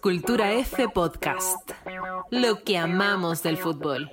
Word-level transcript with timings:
Cultura 0.00 0.52
F 0.54 0.88
Podcast. 0.88 1.70
Lo 2.30 2.62
que 2.64 2.78
amamos 2.78 3.42
del 3.42 3.58
fútbol. 3.58 4.08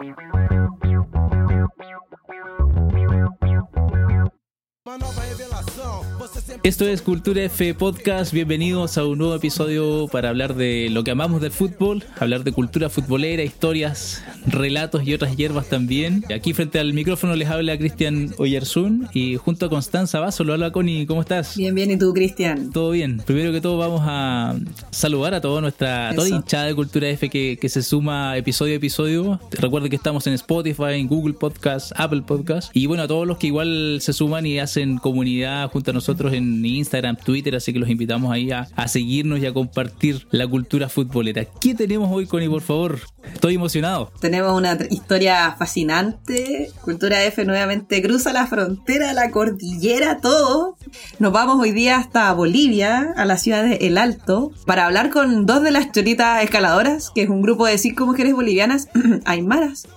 Esto 6.63 6.85
es 6.85 7.01
Cultura 7.01 7.43
F 7.43 7.73
Podcast. 7.75 8.33
Bienvenidos 8.33 8.97
a 8.97 9.05
un 9.05 9.19
nuevo 9.19 9.35
episodio 9.35 10.07
para 10.09 10.29
hablar 10.29 10.55
de 10.55 10.89
lo 10.89 11.03
que 11.05 11.11
amamos 11.11 11.41
del 11.41 11.51
fútbol, 11.51 12.03
hablar 12.19 12.43
de 12.43 12.51
cultura 12.51 12.89
futbolera, 12.89 13.43
historias, 13.43 14.23
relatos 14.47 15.05
y 15.05 15.13
otras 15.13 15.35
hierbas 15.35 15.67
también. 15.67 16.23
Aquí 16.33 16.53
frente 16.53 16.79
al 16.79 16.93
micrófono 16.93 17.35
les 17.35 17.49
habla 17.49 17.77
Cristian 17.77 18.33
Oyersun 18.37 19.09
y 19.13 19.35
junto 19.35 19.65
a 19.65 19.69
Constanza 19.69 20.19
Vaso 20.19 20.43
lo 20.43 20.53
habla 20.53 20.71
Connie. 20.71 21.05
¿Cómo 21.05 21.21
estás? 21.21 21.57
Bien, 21.57 21.75
bien. 21.75 21.91
¿Y 21.91 21.97
tú, 21.97 22.13
Cristian? 22.13 22.71
Todo 22.71 22.91
bien. 22.91 23.21
Primero 23.25 23.51
que 23.51 23.61
todo 23.61 23.77
vamos 23.77 24.01
a 24.05 24.55
saludar 24.89 25.33
a 25.33 25.41
toda 25.41 25.61
nuestra 25.61 26.13
toda 26.15 26.29
hinchada 26.29 26.65
de 26.65 26.75
Cultura 26.75 27.09
F 27.09 27.29
que, 27.29 27.57
que 27.59 27.69
se 27.69 27.83
suma 27.83 28.37
episodio 28.37 28.73
a 28.73 28.77
episodio. 28.77 29.39
Recuerden 29.51 29.89
que 29.89 29.95
estamos 29.95 30.25
en 30.27 30.33
Spotify, 30.33 30.93
en 30.93 31.07
Google 31.07 31.33
Podcast, 31.33 31.91
Apple 31.95 32.23
Podcast 32.25 32.75
y 32.75 32.85
bueno 32.85 33.03
a 33.03 33.07
todos 33.07 33.27
los 33.27 33.37
que 33.37 33.47
igual 33.47 33.99
se 34.01 34.13
suman 34.13 34.45
y 34.45 34.59
hacen 34.59 34.77
en 34.77 34.97
comunidad 34.97 35.69
junto 35.69 35.91
a 35.91 35.93
nosotros 35.93 36.33
en 36.33 36.65
Instagram, 36.65 37.17
Twitter, 37.17 37.55
así 37.55 37.73
que 37.73 37.79
los 37.79 37.89
invitamos 37.89 38.31
ahí 38.31 38.51
a, 38.51 38.67
seguirnos 38.87 39.39
y 39.39 39.45
a 39.45 39.53
compartir 39.53 40.27
la 40.31 40.47
cultura 40.47 40.89
futbolera. 40.89 41.45
¿Qué 41.45 41.75
tenemos 41.75 42.09
hoy, 42.11 42.25
Connie, 42.25 42.47
por 42.47 42.61
favor? 42.61 42.99
Estoy 43.33 43.55
emocionado. 43.55 44.11
Tenemos 44.21 44.36
una 44.43 44.77
historia 44.89 45.55
fascinante. 45.57 46.71
Cultura 46.81 47.23
F 47.23 47.43
nuevamente 47.45 48.01
cruza 48.01 48.33
la 48.33 48.47
frontera, 48.47 49.13
la 49.13 49.31
cordillera, 49.31 50.17
todo. 50.17 50.77
Nos 51.19 51.31
vamos 51.31 51.59
hoy 51.59 51.71
día 51.71 51.97
hasta 51.97 52.31
Bolivia, 52.33 53.13
a 53.15 53.25
la 53.25 53.37
ciudad 53.37 53.63
de 53.63 53.75
El 53.87 53.97
Alto, 53.97 54.51
para 54.65 54.85
hablar 54.85 55.09
con 55.09 55.45
dos 55.45 55.63
de 55.63 55.71
las 55.71 55.91
choritas 55.91 56.43
escaladoras, 56.43 57.11
que 57.13 57.23
es 57.23 57.29
un 57.29 57.41
grupo 57.41 57.65
de 57.65 57.77
cinco 57.77 58.05
mujeres 58.05 58.33
bolivianas, 58.33 58.89
aymaras, 59.25 59.87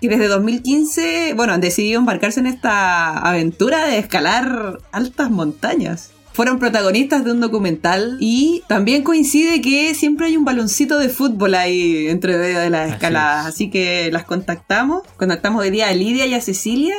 que 0.00 0.08
desde 0.08 0.28
2015, 0.28 1.34
bueno, 1.34 1.52
han 1.52 1.60
decidido 1.60 2.00
embarcarse 2.00 2.40
en 2.40 2.46
esta 2.46 3.18
aventura 3.18 3.86
de 3.86 3.98
escalar 3.98 4.78
altas 4.92 5.30
montañas. 5.30 6.10
Fueron 6.36 6.58
protagonistas 6.58 7.24
de 7.24 7.32
un 7.32 7.40
documental 7.40 8.18
y 8.20 8.62
también 8.68 9.04
coincide 9.04 9.62
que 9.62 9.94
siempre 9.94 10.26
hay 10.26 10.36
un 10.36 10.44
baloncito 10.44 10.98
de 10.98 11.08
fútbol 11.08 11.54
ahí 11.54 12.08
entre 12.08 12.36
medio 12.36 12.58
de 12.58 12.68
las 12.68 12.92
escaladas. 12.92 13.46
Así, 13.46 13.70
que 13.70 14.10
las 14.12 14.24
contactamos. 14.24 15.02
Contactamos 15.16 15.62
hoy 15.62 15.70
día 15.70 15.88
a 15.88 15.94
Lidia 15.94 16.26
y 16.26 16.34
a 16.34 16.42
Cecilia. 16.42 16.94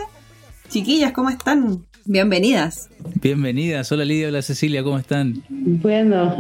Chiquillas, 0.70 1.12
¿cómo 1.12 1.30
están? 1.30 1.86
Bienvenidas. 2.06 2.90
Bienvenidas. 3.22 3.92
Hola 3.92 4.06
Lidia, 4.06 4.30
hola 4.30 4.42
Cecilia, 4.42 4.82
¿cómo 4.82 4.98
están? 4.98 5.44
Bueno, 5.50 6.36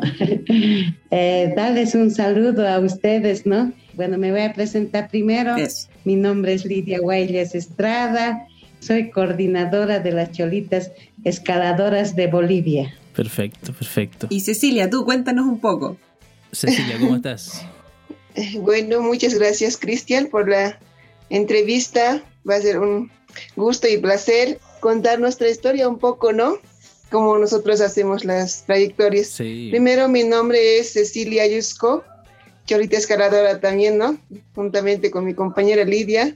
eh, 1.12 1.53
darles 1.56 1.94
un 1.94 2.09
saludo 2.09 2.68
a 2.68 2.80
ustedes, 2.80 3.45
¿no? 3.45 3.73
Bueno, 3.94 4.18
me 4.18 4.31
voy 4.31 4.42
a 4.42 4.53
presentar 4.53 5.08
primero. 5.12 5.56
Mi 6.03 6.16
nombre 6.16 6.53
es 6.53 6.66
Lidia 6.66 6.98
Guayles 7.00 7.53
Estrada. 7.53 8.48
Soy 8.80 9.09
coordinadora 9.09 10.00
de 10.00 10.11
las 10.11 10.31
Cholitas 10.31 10.92
Escaladoras 11.23 12.16
de 12.16 12.28
Bolivia. 12.28 12.94
Perfecto, 13.16 13.73
perfecto. 13.73 14.28
Y 14.30 14.42
Cecilia, 14.42 14.89
tú 14.89 15.03
cuéntanos 15.06 15.45
un 15.45 15.59
poco. 15.59 15.97
Cecilia, 16.52 16.97
¿cómo 17.00 17.16
estás? 17.16 17.66
Bueno, 18.59 19.02
muchas 19.02 19.34
gracias 19.34 19.78
Cristian 19.78 20.28
por 20.28 20.47
la 20.47 20.78
entrevista. 21.31 22.22
Va 22.47 22.53
a 22.53 22.61
ser 22.61 22.78
un 22.78 23.09
gusto 23.56 23.88
y 23.88 23.97
placer 23.97 24.59
contar 24.80 25.19
nuestra 25.19 25.50
historia 25.50 25.89
un 25.89 25.97
poco, 25.97 26.34
¿no? 26.34 26.59
Como 27.09 27.39
nosotros 27.39 27.81
hacemos 27.81 28.25
las 28.25 28.64
trayectorias. 28.67 29.34
Primero, 29.38 30.08
mi 30.08 30.23
nombre 30.23 30.78
es 30.78 30.94
Cecilia 30.94 31.47
Yusco 31.47 32.03
Cholita 32.67 32.97
escaladora 32.97 33.62
también, 33.62 33.97
¿no? 33.97 34.17
Juntamente 34.53 35.09
con 35.09 35.23
mi 35.23 35.34
compañera 35.34 35.86
Lidia, 35.86 36.36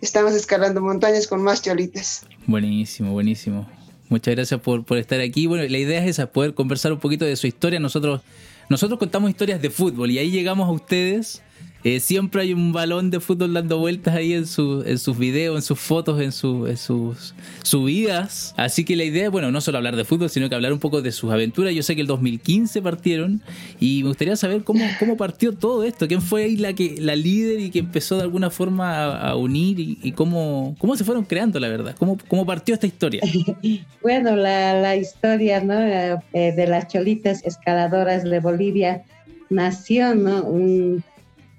estamos 0.00 0.34
escalando 0.34 0.80
montañas 0.80 1.26
con 1.26 1.42
más 1.42 1.62
cholitas. 1.62 2.26
Buenísimo, 2.46 3.12
buenísimo. 3.12 3.68
Muchas 4.08 4.34
gracias 4.34 4.60
por, 4.60 4.84
por 4.84 4.98
estar 4.98 5.20
aquí. 5.20 5.46
Bueno, 5.46 5.64
la 5.68 5.78
idea 5.78 6.02
es 6.02 6.10
esa, 6.10 6.32
poder 6.32 6.54
conversar 6.54 6.92
un 6.92 6.98
poquito 6.98 7.24
de 7.24 7.36
su 7.36 7.46
historia. 7.46 7.78
Nosotros, 7.78 8.22
nosotros 8.68 8.98
contamos 8.98 9.30
historias 9.30 9.60
de 9.60 9.70
fútbol 9.70 10.10
y 10.10 10.18
ahí 10.18 10.30
llegamos 10.30 10.68
a 10.68 10.72
ustedes 10.72 11.42
eh, 11.84 12.00
siempre 12.00 12.42
hay 12.42 12.52
un 12.52 12.72
balón 12.72 13.10
de 13.10 13.20
fútbol 13.20 13.54
dando 13.54 13.78
vueltas 13.78 14.14
ahí 14.16 14.32
en, 14.32 14.46
su, 14.46 14.82
en 14.84 14.98
sus 14.98 15.16
videos, 15.16 15.54
en 15.56 15.62
sus 15.62 15.78
fotos, 15.78 16.20
en, 16.20 16.32
sus 16.32 17.34
subidas. 17.62 18.52
Así 18.56 18.84
que 18.84 18.96
la 18.96 19.04
idea 19.04 19.26
es, 19.26 19.30
bueno, 19.30 19.52
no 19.52 19.60
solo 19.60 19.78
hablar 19.78 19.94
de 19.94 20.04
fútbol, 20.04 20.28
sino 20.28 20.48
que 20.48 20.56
hablar 20.56 20.72
un 20.72 20.80
poco 20.80 21.02
de 21.02 21.12
sus 21.12 21.30
aventuras. 21.30 21.72
Yo 21.74 21.84
sé 21.84 21.94
que 21.94 22.00
el 22.00 22.08
2015 22.08 22.82
partieron 22.82 23.40
y 23.78 24.02
me 24.02 24.08
gustaría 24.08 24.34
saber 24.34 24.64
cómo, 24.64 24.84
cómo 24.98 25.16
partió 25.16 25.52
todo 25.52 25.84
esto. 25.84 26.08
¿Quién 26.08 26.20
fue 26.20 26.44
ahí 26.44 26.56
la, 26.56 26.72
que, 26.72 26.96
la 26.98 27.14
líder 27.14 27.60
y 27.60 27.70
que 27.70 27.78
empezó 27.78 28.16
de 28.16 28.22
alguna 28.22 28.50
forma 28.50 29.16
a, 29.16 29.36
unir 29.36 29.78
y, 29.78 30.12
cómo, 30.12 30.74
cómo 30.78 30.96
se 30.96 31.04
fueron 31.04 31.24
creando, 31.24 31.60
la 31.60 31.68
verdad? 31.68 31.94
¿Cómo, 31.96 32.18
cómo 32.26 32.44
partió 32.44 32.74
esta 32.74 32.88
historia? 32.88 33.22
bueno, 34.02 34.34
la, 34.34 34.80
la 34.80 34.96
historia 34.96 35.60
¿no? 35.62 35.78
Eh, 35.78 36.18
de 36.32 36.66
las 36.66 36.88
cholitas 36.88 37.44
escaladoras 37.44 38.24
de 38.24 38.40
Bolivia 38.40 39.04
nació 39.48 40.14
¿no? 40.14 40.42
un 40.42 41.04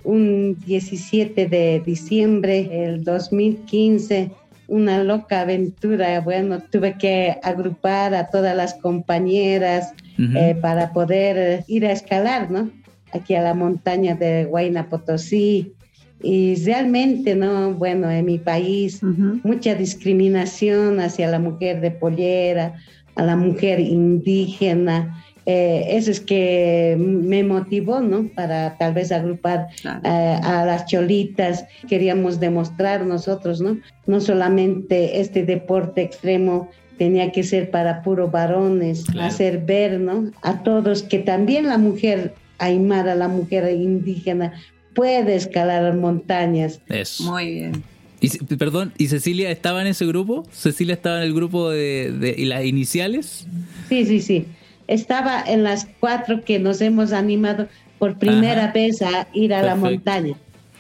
un 0.04 0.58
17 0.66 1.48
de 1.48 1.82
diciembre 1.86 2.64
del 2.64 3.04
2015, 3.04 4.32
una 4.68 5.04
loca 5.04 5.42
aventura. 5.42 6.22
Bueno, 6.22 6.60
tuve 6.72 6.98
que 6.98 7.38
agrupar 7.44 8.14
a 8.14 8.28
todas 8.30 8.56
las 8.56 8.76
compañeras 8.76 9.94
eh, 10.18 10.56
para 10.62 10.92
poder 10.92 11.64
ir 11.68 11.86
a 11.86 11.92
escalar, 11.92 12.52
¿no? 12.52 12.70
Aquí 13.14 13.36
a 13.36 13.42
la 13.42 13.54
montaña 13.54 14.16
de 14.16 14.46
Huayna 14.46 14.90
Potosí. 14.90 15.74
Y 16.22 16.56
realmente, 16.66 17.36
¿no? 17.36 17.74
Bueno, 17.74 18.12
en 18.12 18.26
mi 18.26 18.38
país, 18.38 19.02
mucha 19.02 19.74
discriminación 19.76 21.00
hacia 21.00 21.30
la 21.32 21.40
mujer 21.40 21.80
de 21.80 21.92
pollera, 21.92 22.76
a 23.16 23.24
la 23.24 23.38
mujer 23.38 23.80
indígena. 23.80 25.24
Eh, 25.46 25.98
eso 25.98 26.12
es 26.12 26.20
que 26.20 26.96
me 27.00 27.44
motivó, 27.44 28.02
¿no? 28.02 28.28
Para 28.36 28.78
tal 28.78 28.94
vez 28.94 29.12
agrupar 29.12 29.68
eh, 29.84 30.40
a 30.44 30.66
las 30.66 30.86
cholitas. 30.86 31.66
Queríamos 31.88 32.40
demostrar 32.40 33.06
nosotros, 33.06 33.62
¿no? 33.62 33.78
No 34.06 34.22
solamente 34.22 35.20
este 35.20 35.44
deporte 35.46 36.02
extremo 36.02 36.70
tenía 36.98 37.32
que 37.32 37.44
ser 37.44 37.72
para 37.72 38.04
puro 38.04 38.30
varones, 38.30 39.06
hacer 39.20 39.60
ver, 39.60 40.00
¿no? 40.00 40.32
A 40.42 40.64
todos 40.64 41.02
que 41.04 41.20
también 41.20 41.68
la 41.68 41.78
mujer 41.78 42.36
aymara, 42.58 43.16
la 43.16 43.30
mujer 43.30 43.74
indígena, 43.74 44.54
puede 44.94 45.36
escalar 45.36 45.96
montañas. 45.96 46.82
Eso. 46.90 47.24
Muy 47.24 47.54
bien. 47.54 47.84
Y, 48.22 48.28
perdón, 48.58 48.92
¿y 48.98 49.08
Cecilia 49.08 49.50
estaba 49.50 49.80
en 49.80 49.88
ese 49.88 50.06
grupo? 50.06 50.46
¿Cecilia 50.52 50.94
estaba 50.94 51.18
en 51.20 51.24
el 51.24 51.34
grupo 51.34 51.70
de, 51.70 52.12
de 52.12 52.36
y 52.38 52.44
las 52.46 52.66
iniciales? 52.66 53.48
Sí, 53.88 54.06
sí, 54.06 54.20
sí 54.20 54.46
estaba 54.90 55.44
en 55.46 55.64
las 55.64 55.88
cuatro 56.00 56.44
que 56.44 56.58
nos 56.58 56.82
hemos 56.82 57.14
animado 57.14 57.68
por 58.00 58.18
primera 58.18 58.72
vez 58.72 59.02
a 59.04 59.28
ir 59.34 59.54
a 59.54 59.62
la 59.62 59.76
montaña. 59.76 60.36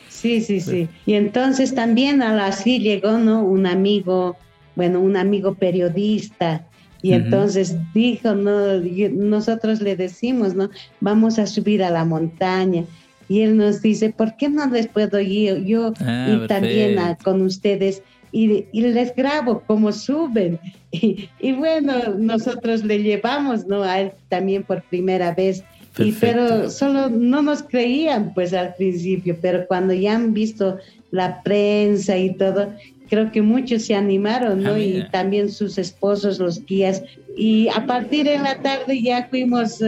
Sí, 0.07 0.41
sí, 0.41 0.59
sí. 0.59 0.89
Y 1.05 1.13
entonces 1.13 1.75
también 1.75 2.23
a 2.23 2.45
así 2.45 2.79
llegó, 2.79 3.19
¿no? 3.19 3.43
Un 3.43 3.67
amigo, 3.67 4.35
bueno, 4.75 4.99
un 4.99 5.15
amigo 5.15 5.53
periodista. 5.53 6.65
Y 7.01 7.13
entonces 7.13 7.77
dijo, 7.93 8.33
no, 8.33 8.79
nosotros 9.11 9.79
le 9.79 9.95
decimos, 9.95 10.55
¿no? 10.55 10.69
Vamos 10.99 11.37
a 11.37 11.45
subir 11.45 11.83
a 11.83 11.91
la 11.91 12.03
montaña. 12.03 12.83
Y 13.29 13.41
él 13.41 13.57
nos 13.57 13.81
dice, 13.83 14.09
¿por 14.09 14.35
qué 14.37 14.49
no 14.49 14.65
les 14.65 14.87
puedo 14.87 15.19
ir 15.19 15.63
yo 15.65 15.93
ah, 16.01 16.27
y 16.43 16.47
también 16.47 16.97
con 17.23 17.43
ustedes? 17.43 18.01
y, 18.31 18.65
les 18.73 19.15
grabo 19.15 19.63
cómo 19.65 19.91
suben. 19.91 20.59
Y, 21.39 21.51
bueno, 21.53 22.15
nosotros 22.17 22.83
le 22.83 23.03
llevamos 23.03 23.67
¿no? 23.67 23.83
a 23.83 24.01
él 24.01 24.11
también 24.27 24.63
por 24.63 24.81
primera 24.83 25.33
vez. 25.33 25.63
Y, 25.97 26.11
pero 26.13 26.69
solo 26.69 27.09
no 27.09 27.41
nos 27.41 27.63
creían 27.63 28.33
pues 28.33 28.53
al 28.53 28.73
principio, 28.75 29.37
pero 29.41 29.67
cuando 29.67 29.93
ya 29.93 30.15
han 30.15 30.33
visto 30.33 30.77
la 31.11 31.41
prensa 31.43 32.17
y 32.17 32.33
todo, 32.35 32.73
creo 33.09 33.31
que 33.31 33.41
muchos 33.41 33.83
se 33.83 33.95
animaron, 33.95 34.63
¿no? 34.63 34.73
Ah, 34.73 34.79
y 34.79 35.05
también 35.11 35.49
sus 35.49 35.77
esposos, 35.77 36.39
los 36.39 36.63
guías. 36.65 37.03
Y 37.35 37.67
a 37.69 37.85
partir 37.85 38.25
de 38.25 38.37
la 38.37 38.61
tarde 38.61 39.01
ya 39.01 39.27
fuimos 39.29 39.81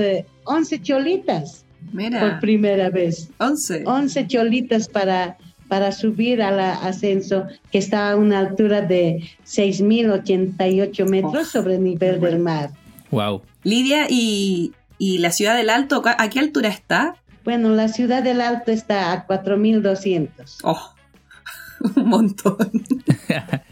11 0.44 0.76
eh, 0.76 0.82
cholitas. 0.82 1.64
Por 1.94 2.40
primera 2.40 2.90
vez. 2.90 3.30
11. 3.40 3.84
11 3.86 4.28
cholitas 4.28 4.88
para 4.88 5.38
para 5.72 5.94
subir 5.94 6.42
al 6.42 6.60
ascenso 6.60 7.48
que 7.72 7.78
está 7.78 8.12
a 8.12 8.18
una 8.18 8.40
altura 8.40 8.82
de 8.82 9.24
6.088 9.46 11.08
metros 11.08 11.48
sobre 11.48 11.76
el 11.76 11.84
nivel 11.86 12.20
del 12.20 12.40
mar. 12.40 12.72
Wow. 13.10 13.44
Lidia, 13.64 14.08
¿y, 14.10 14.74
la 15.00 15.32
ciudad 15.32 15.56
del 15.56 15.70
Alto, 15.70 16.02
a 16.06 16.30
qué 16.30 16.42
altura 16.42 16.68
está? 16.68 17.16
Bueno, 17.46 17.70
la 17.70 17.88
ciudad 17.88 18.22
del 18.22 18.42
Alto 18.42 18.74
está 18.74 19.14
a 19.14 19.26
4.200. 19.26 20.58
Oh, 20.64 20.94
un 21.96 22.10
montón. 22.10 22.58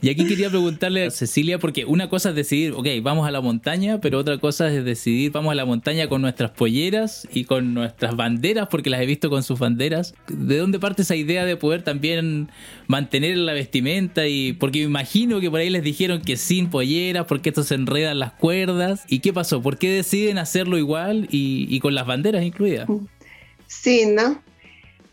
Y 0.00 0.10
aquí 0.10 0.26
quería 0.26 0.48
preguntarle 0.48 1.06
a 1.06 1.10
Cecilia, 1.10 1.58
porque 1.58 1.84
una 1.84 2.08
cosa 2.08 2.28
es 2.28 2.36
decidir, 2.36 2.72
ok, 2.72 2.86
vamos 3.02 3.26
a 3.26 3.32
la 3.32 3.40
montaña, 3.40 4.00
pero 4.00 4.18
otra 4.18 4.38
cosa 4.38 4.72
es 4.72 4.84
decidir, 4.84 5.32
vamos 5.32 5.50
a 5.50 5.54
la 5.56 5.64
montaña 5.64 6.08
con 6.08 6.22
nuestras 6.22 6.52
polleras 6.52 7.26
y 7.32 7.44
con 7.44 7.74
nuestras 7.74 8.14
banderas, 8.14 8.68
porque 8.68 8.90
las 8.90 9.00
he 9.00 9.06
visto 9.06 9.28
con 9.28 9.42
sus 9.42 9.58
banderas. 9.58 10.14
¿De 10.28 10.58
dónde 10.58 10.78
parte 10.78 11.02
esa 11.02 11.16
idea 11.16 11.44
de 11.44 11.56
poder 11.56 11.82
también 11.82 12.48
mantener 12.86 13.36
la 13.38 13.54
vestimenta? 13.54 14.28
y 14.28 14.52
Porque 14.52 14.80
me 14.80 14.84
imagino 14.84 15.40
que 15.40 15.50
por 15.50 15.58
ahí 15.58 15.70
les 15.70 15.82
dijeron 15.82 16.22
que 16.22 16.36
sin 16.36 16.70
polleras, 16.70 17.26
porque 17.26 17.48
esto 17.48 17.64
se 17.64 17.74
enredan 17.74 18.20
las 18.20 18.32
cuerdas. 18.32 19.02
¿Y 19.08 19.18
qué 19.18 19.32
pasó? 19.32 19.62
¿Por 19.62 19.78
qué 19.78 19.90
deciden 19.90 20.38
hacerlo 20.38 20.78
igual 20.78 21.26
y, 21.30 21.78
con 21.80 21.96
las 21.96 22.06
banderas 22.06 22.44
incluidas? 22.44 22.86
Sí, 23.66 24.06
¿no? 24.06 24.40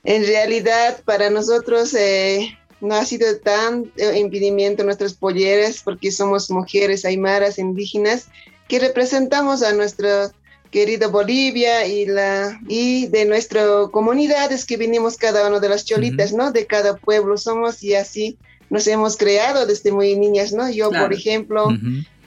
En 0.03 0.27
realidad, 0.27 1.01
para 1.05 1.31
nosotros... 1.31 1.95
Eh 1.95 2.55
no 2.81 2.95
ha 2.95 3.05
sido 3.05 3.25
tan 3.39 3.91
eh, 3.97 4.19
impedimento 4.19 4.83
nuestras 4.83 5.13
polleras 5.13 5.81
porque 5.83 6.11
somos 6.11 6.49
mujeres 6.49 7.05
aymaras 7.05 7.57
indígenas 7.57 8.27
que 8.67 8.79
representamos 8.79 9.63
a 9.63 9.73
nuestra 9.73 10.31
querida 10.71 11.07
Bolivia 11.07 11.85
y 11.87 12.05
la 12.05 12.59
y 12.67 13.07
de 13.07 13.25
nuestras 13.25 13.89
comunidades 13.91 14.65
que 14.65 14.77
vinimos 14.77 15.15
cada 15.15 15.47
uno 15.47 15.59
de 15.59 15.69
las 15.69 15.85
cholitas, 15.85 16.33
¿no? 16.33 16.51
De 16.51 16.65
cada 16.65 16.97
pueblo 16.97 17.37
somos 17.37 17.81
y 17.81 17.95
así 17.95 18.37
nos 18.69 18.87
hemos 18.87 19.15
creado 19.15 19.65
desde 19.65 19.91
muy 19.91 20.15
niñas, 20.17 20.51
¿no? 20.51 20.69
Yo, 20.69 20.89
por 20.91 21.13
ejemplo, 21.13 21.69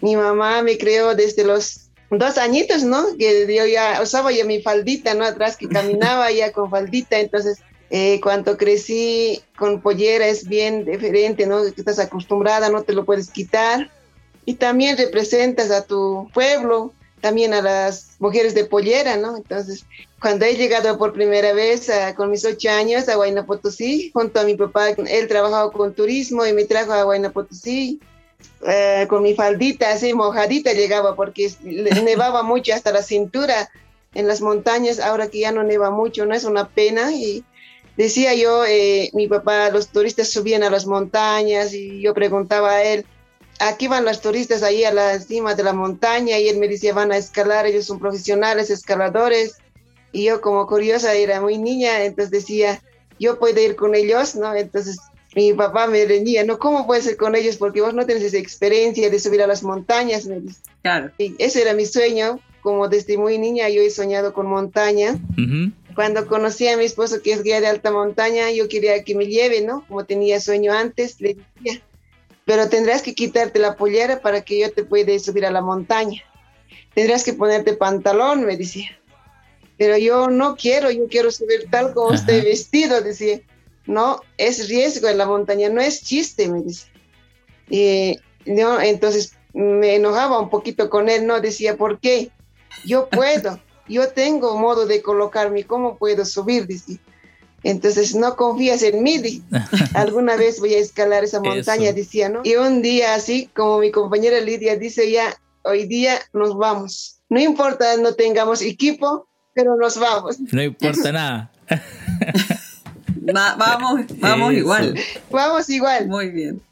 mi 0.00 0.16
mamá 0.16 0.62
me 0.62 0.78
creó 0.78 1.14
desde 1.14 1.44
los 1.44 1.90
dos 2.10 2.38
añitos, 2.38 2.84
¿no? 2.84 3.16
Que 3.18 3.46
yo 3.54 3.66
ya 3.66 4.00
usaba 4.02 4.32
ya 4.32 4.44
mi 4.44 4.62
faldita, 4.62 5.14
¿no? 5.14 5.24
Atrás 5.24 5.56
que 5.56 5.68
caminaba 5.68 6.30
ya 6.30 6.52
con 6.52 6.70
faldita, 6.70 7.18
entonces 7.18 7.58
eh, 7.90 8.20
cuando 8.20 8.56
crecí 8.56 9.42
con 9.56 9.80
pollera 9.80 10.26
es 10.26 10.46
bien 10.46 10.84
diferente, 10.84 11.46
¿no? 11.46 11.64
Estás 11.64 11.98
acostumbrada, 11.98 12.68
no 12.68 12.82
te 12.82 12.92
lo 12.92 13.04
puedes 13.04 13.30
quitar. 13.30 13.90
Y 14.44 14.54
también 14.54 14.96
representas 14.96 15.70
a 15.70 15.84
tu 15.84 16.28
pueblo, 16.34 16.92
también 17.20 17.54
a 17.54 17.62
las 17.62 18.16
mujeres 18.18 18.54
de 18.54 18.64
pollera, 18.64 19.16
¿no? 19.16 19.36
Entonces, 19.36 19.84
cuando 20.20 20.44
he 20.44 20.56
llegado 20.56 20.98
por 20.98 21.12
primera 21.12 21.52
vez 21.52 21.90
con 22.16 22.30
mis 22.30 22.44
ocho 22.44 22.70
años 22.70 23.08
a 23.08 23.18
Huayna 23.18 23.46
Potosí, 23.46 24.10
junto 24.12 24.40
a 24.40 24.44
mi 24.44 24.54
papá, 24.54 24.90
él 24.90 25.28
trabajaba 25.28 25.70
con 25.70 25.94
turismo 25.94 26.46
y 26.46 26.52
me 26.52 26.64
trajo 26.64 26.92
a 26.92 27.06
Huayna 27.06 27.30
Potosí. 27.30 28.00
Eh, 28.66 29.06
con 29.08 29.22
mi 29.22 29.34
faldita 29.34 29.90
así 29.90 30.14
mojadita 30.14 30.72
llegaba 30.72 31.16
porque 31.16 31.50
nevaba 31.62 32.42
mucho 32.42 32.72
hasta 32.72 32.92
la 32.92 33.02
cintura 33.02 33.70
en 34.14 34.26
las 34.26 34.40
montañas, 34.40 35.00
ahora 35.00 35.28
que 35.28 35.40
ya 35.40 35.52
no 35.52 35.62
neva 35.62 35.90
mucho, 35.90 36.24
no 36.24 36.34
es 36.34 36.44
una 36.44 36.68
pena 36.68 37.12
y 37.12 37.44
decía 37.98 38.32
yo, 38.34 38.64
eh, 38.64 39.10
mi 39.12 39.26
papá, 39.26 39.70
los 39.70 39.88
turistas 39.88 40.30
subían 40.30 40.62
a 40.62 40.70
las 40.70 40.86
montañas 40.86 41.74
y 41.74 42.00
yo 42.00 42.14
preguntaba 42.14 42.76
a 42.76 42.84
él, 42.84 43.04
aquí 43.58 43.88
van 43.88 44.04
los 44.04 44.20
turistas 44.20 44.62
ahí 44.62 44.84
a 44.84 44.94
la 44.94 45.18
cima 45.18 45.56
de 45.56 45.64
la 45.64 45.72
montaña 45.72 46.38
y 46.38 46.48
él 46.48 46.58
me 46.58 46.68
decía, 46.68 46.94
van 46.94 47.10
a 47.10 47.16
escalar, 47.16 47.66
ellos 47.66 47.86
son 47.86 47.98
profesionales, 47.98 48.70
escaladores. 48.70 49.56
Y 50.12 50.24
yo 50.24 50.40
como 50.40 50.66
curiosa 50.66 51.12
era 51.14 51.40
muy 51.40 51.58
niña, 51.58 52.04
entonces 52.04 52.30
decía, 52.30 52.80
yo 53.18 53.38
puedo 53.38 53.60
ir 53.60 53.74
con 53.74 53.94
ellos, 53.96 54.36
¿no? 54.36 54.54
Entonces 54.54 54.98
mi 55.34 55.52
papá 55.52 55.88
me 55.88 56.04
reñía, 56.06 56.44
no, 56.44 56.58
¿cómo 56.58 56.86
puedes 56.86 57.06
ir 57.06 57.16
con 57.16 57.34
ellos? 57.34 57.56
Porque 57.56 57.80
vos 57.80 57.94
no 57.94 58.06
tienes 58.06 58.24
esa 58.24 58.38
experiencia 58.38 59.10
de 59.10 59.18
subir 59.18 59.42
a 59.42 59.48
las 59.48 59.64
montañas, 59.64 60.24
me 60.26 60.40
dice. 60.40 60.60
Claro. 60.82 61.10
Y 61.18 61.34
ese 61.38 61.62
era 61.62 61.74
mi 61.74 61.84
sueño, 61.84 62.38
como 62.62 62.88
desde 62.88 63.18
muy 63.18 63.38
niña 63.38 63.68
yo 63.68 63.82
he 63.82 63.90
soñado 63.90 64.32
con 64.32 64.46
montaña. 64.46 65.18
Cuando 65.98 66.28
conocí 66.28 66.68
a 66.68 66.76
mi 66.76 66.84
esposo, 66.84 67.22
que 67.22 67.32
es 67.32 67.42
guía 67.42 67.60
de 67.60 67.66
alta 67.66 67.90
montaña, 67.90 68.52
yo 68.52 68.68
quería 68.68 69.02
que 69.02 69.16
me 69.16 69.26
lleve, 69.26 69.62
¿no? 69.62 69.84
Como 69.88 70.04
tenía 70.04 70.40
sueño 70.40 70.72
antes, 70.72 71.20
le 71.20 71.34
decía, 71.34 71.82
pero 72.44 72.68
tendrás 72.68 73.02
que 73.02 73.16
quitarte 73.16 73.58
la 73.58 73.74
pollera 73.74 74.20
para 74.20 74.42
que 74.42 74.60
yo 74.60 74.72
te 74.72 74.84
pueda 74.84 75.18
subir 75.18 75.44
a 75.44 75.50
la 75.50 75.60
montaña. 75.60 76.22
Tendrás 76.94 77.24
que 77.24 77.32
ponerte 77.32 77.72
pantalón, 77.72 78.44
me 78.44 78.56
decía. 78.56 78.96
Pero 79.76 79.98
yo 79.98 80.28
no 80.30 80.54
quiero, 80.54 80.88
yo 80.92 81.08
quiero 81.08 81.32
subir 81.32 81.68
tal 81.68 81.92
como 81.94 82.14
estoy 82.14 82.42
vestido, 82.42 83.00
decía. 83.00 83.40
No, 83.84 84.20
es 84.36 84.68
riesgo 84.68 85.08
en 85.08 85.18
la 85.18 85.26
montaña, 85.26 85.68
no 85.68 85.80
es 85.80 86.04
chiste, 86.04 86.46
me 86.46 86.62
dice. 86.62 86.86
Y 87.68 88.20
no, 88.46 88.80
entonces 88.80 89.32
me 89.52 89.96
enojaba 89.96 90.38
un 90.38 90.48
poquito 90.48 90.90
con 90.90 91.08
él, 91.08 91.26
¿no? 91.26 91.40
Decía, 91.40 91.76
¿por 91.76 91.98
qué? 91.98 92.30
Yo 92.84 93.08
puedo 93.08 93.58
yo 93.88 94.08
tengo 94.08 94.56
modo 94.58 94.86
de 94.86 95.02
colocarme, 95.02 95.64
¿cómo 95.64 95.96
puedo 95.96 96.24
subir? 96.24 96.66
Dice. 96.66 96.98
Entonces, 97.62 98.14
no 98.14 98.36
confías 98.36 98.82
en 98.82 99.02
mí. 99.02 99.42
Alguna 99.94 100.36
vez 100.36 100.60
voy 100.60 100.74
a 100.74 100.78
escalar 100.78 101.24
esa 101.24 101.40
montaña, 101.40 101.92
decía, 101.92 102.28
¿no? 102.28 102.40
Y 102.44 102.54
un 102.56 102.82
día, 102.82 103.14
así 103.14 103.50
como 103.54 103.78
mi 103.78 103.90
compañera 103.90 104.40
Lidia 104.40 104.76
dice, 104.76 105.10
ya, 105.10 105.34
hoy 105.62 105.86
día 105.86 106.18
nos 106.32 106.56
vamos. 106.56 107.20
No 107.28 107.40
importa, 107.40 107.96
no 107.96 108.14
tengamos 108.14 108.62
equipo, 108.62 109.28
pero 109.54 109.76
nos 109.76 109.98
vamos. 109.98 110.38
No 110.52 110.62
importa 110.62 111.12
nada. 111.12 111.52
vamos, 113.56 114.02
vamos 114.18 114.54
igual. 114.54 114.98
Vamos 115.30 115.68
igual. 115.68 116.08
Muy 116.08 116.30
bien. 116.30 116.62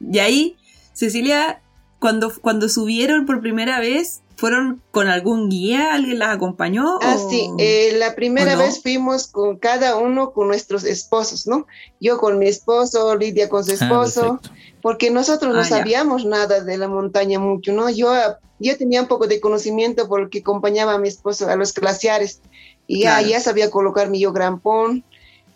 Y 0.00 0.18
ahí, 0.18 0.56
Cecilia, 0.92 1.60
cuando, 1.98 2.32
cuando 2.40 2.68
subieron 2.68 3.26
por 3.26 3.40
primera 3.40 3.80
vez, 3.80 4.22
¿Fueron 4.36 4.82
con 4.90 5.08
algún 5.08 5.48
guía? 5.48 5.94
¿Alguien 5.94 6.18
las 6.18 6.36
acompañó? 6.36 6.98
Ah, 7.00 7.16
sí. 7.30 7.50
Eh, 7.58 7.94
la 7.98 8.14
primera 8.14 8.54
vez 8.54 8.82
fuimos 8.82 9.28
con 9.28 9.56
cada 9.56 9.96
uno 9.96 10.32
con 10.32 10.48
nuestros 10.48 10.84
esposos, 10.84 11.46
¿no? 11.46 11.66
Yo 12.00 12.18
con 12.18 12.38
mi 12.38 12.46
esposo, 12.46 13.16
Lidia 13.16 13.48
con 13.48 13.64
su 13.64 13.70
ah, 13.70 13.74
esposo, 13.74 14.40
porque 14.82 15.10
nosotros 15.10 15.54
no 15.54 15.60
ah, 15.60 15.64
sabíamos 15.64 16.26
nada 16.26 16.60
de 16.60 16.76
la 16.76 16.86
montaña 16.86 17.38
mucho, 17.38 17.72
¿no? 17.72 17.88
Yo, 17.88 18.12
yo 18.58 18.76
tenía 18.76 19.00
un 19.00 19.08
poco 19.08 19.26
de 19.26 19.40
conocimiento 19.40 20.06
porque 20.06 20.40
acompañaba 20.40 20.92
a 20.94 20.98
mi 20.98 21.08
esposo 21.08 21.48
a 21.48 21.56
los 21.56 21.72
glaciares 21.72 22.42
y 22.86 23.00
ya, 23.04 23.22
ya 23.22 23.40
sabía 23.40 23.70
colocar 23.70 24.10
mi 24.10 24.20
yo 24.20 24.32
grampón 24.32 25.02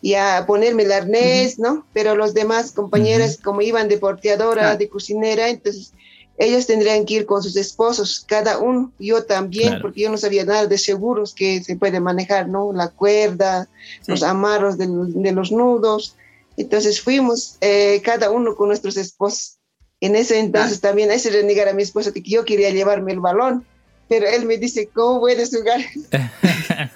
y 0.00 0.14
a 0.14 0.44
ponerme 0.46 0.84
el 0.84 0.92
arnés, 0.92 1.58
¿no? 1.58 1.84
Pero 1.92 2.14
los 2.14 2.32
demás 2.32 2.72
compañeras, 2.72 3.38
como 3.42 3.60
iban 3.60 3.88
de 3.88 3.98
porteadora, 3.98 4.76
de 4.76 4.88
cocinera, 4.88 5.48
entonces 5.48 5.92
ellos 6.40 6.66
tendrían 6.66 7.04
que 7.04 7.14
ir 7.14 7.26
con 7.26 7.42
sus 7.42 7.54
esposos, 7.54 8.24
cada 8.26 8.58
uno, 8.58 8.90
yo 8.98 9.24
también, 9.24 9.78
porque 9.82 10.00
yo 10.00 10.10
no 10.10 10.16
sabía 10.16 10.42
nada 10.42 10.66
de 10.66 10.78
seguros 10.78 11.34
que 11.34 11.62
se 11.62 11.76
puede 11.76 12.00
manejar, 12.00 12.48
¿no? 12.48 12.72
La 12.72 12.88
cuerda, 12.88 13.68
los 14.06 14.22
amarros 14.22 14.78
de, 14.78 14.86
los 15.32 15.52
nudos. 15.52 16.16
Entonces 16.56 17.02
fuimos 17.02 17.58
eh, 17.60 18.00
cada 18.02 18.30
uno 18.30 18.56
con 18.56 18.68
nuestros 18.68 18.96
esposos. 18.96 19.58
En 20.00 20.16
ese 20.16 20.38
entonces 20.38 20.80
también, 20.80 21.10
a 21.10 21.14
ese 21.14 21.28
renegar 21.28 21.68
a 21.68 21.74
mi 21.74 21.82
esposo 21.82 22.10
que 22.14 22.22
yo 22.22 22.46
quería 22.46 22.70
llevarme 22.70 23.12
el 23.12 23.20
balón, 23.20 23.66
pero 24.08 24.26
él 24.26 24.46
me 24.46 24.56
dice, 24.56 24.88
¿cómo 24.94 25.20
puedes 25.20 25.54
jugar? 25.54 25.82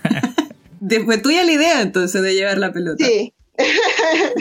Después 0.80 1.20
tuya 1.20 1.44
la 1.44 1.52
idea 1.52 1.82
entonces 1.82 2.22
de 2.22 2.34
llevar 2.34 2.56
la 2.56 2.72
pelota. 2.72 3.04
Sí. 3.04 3.34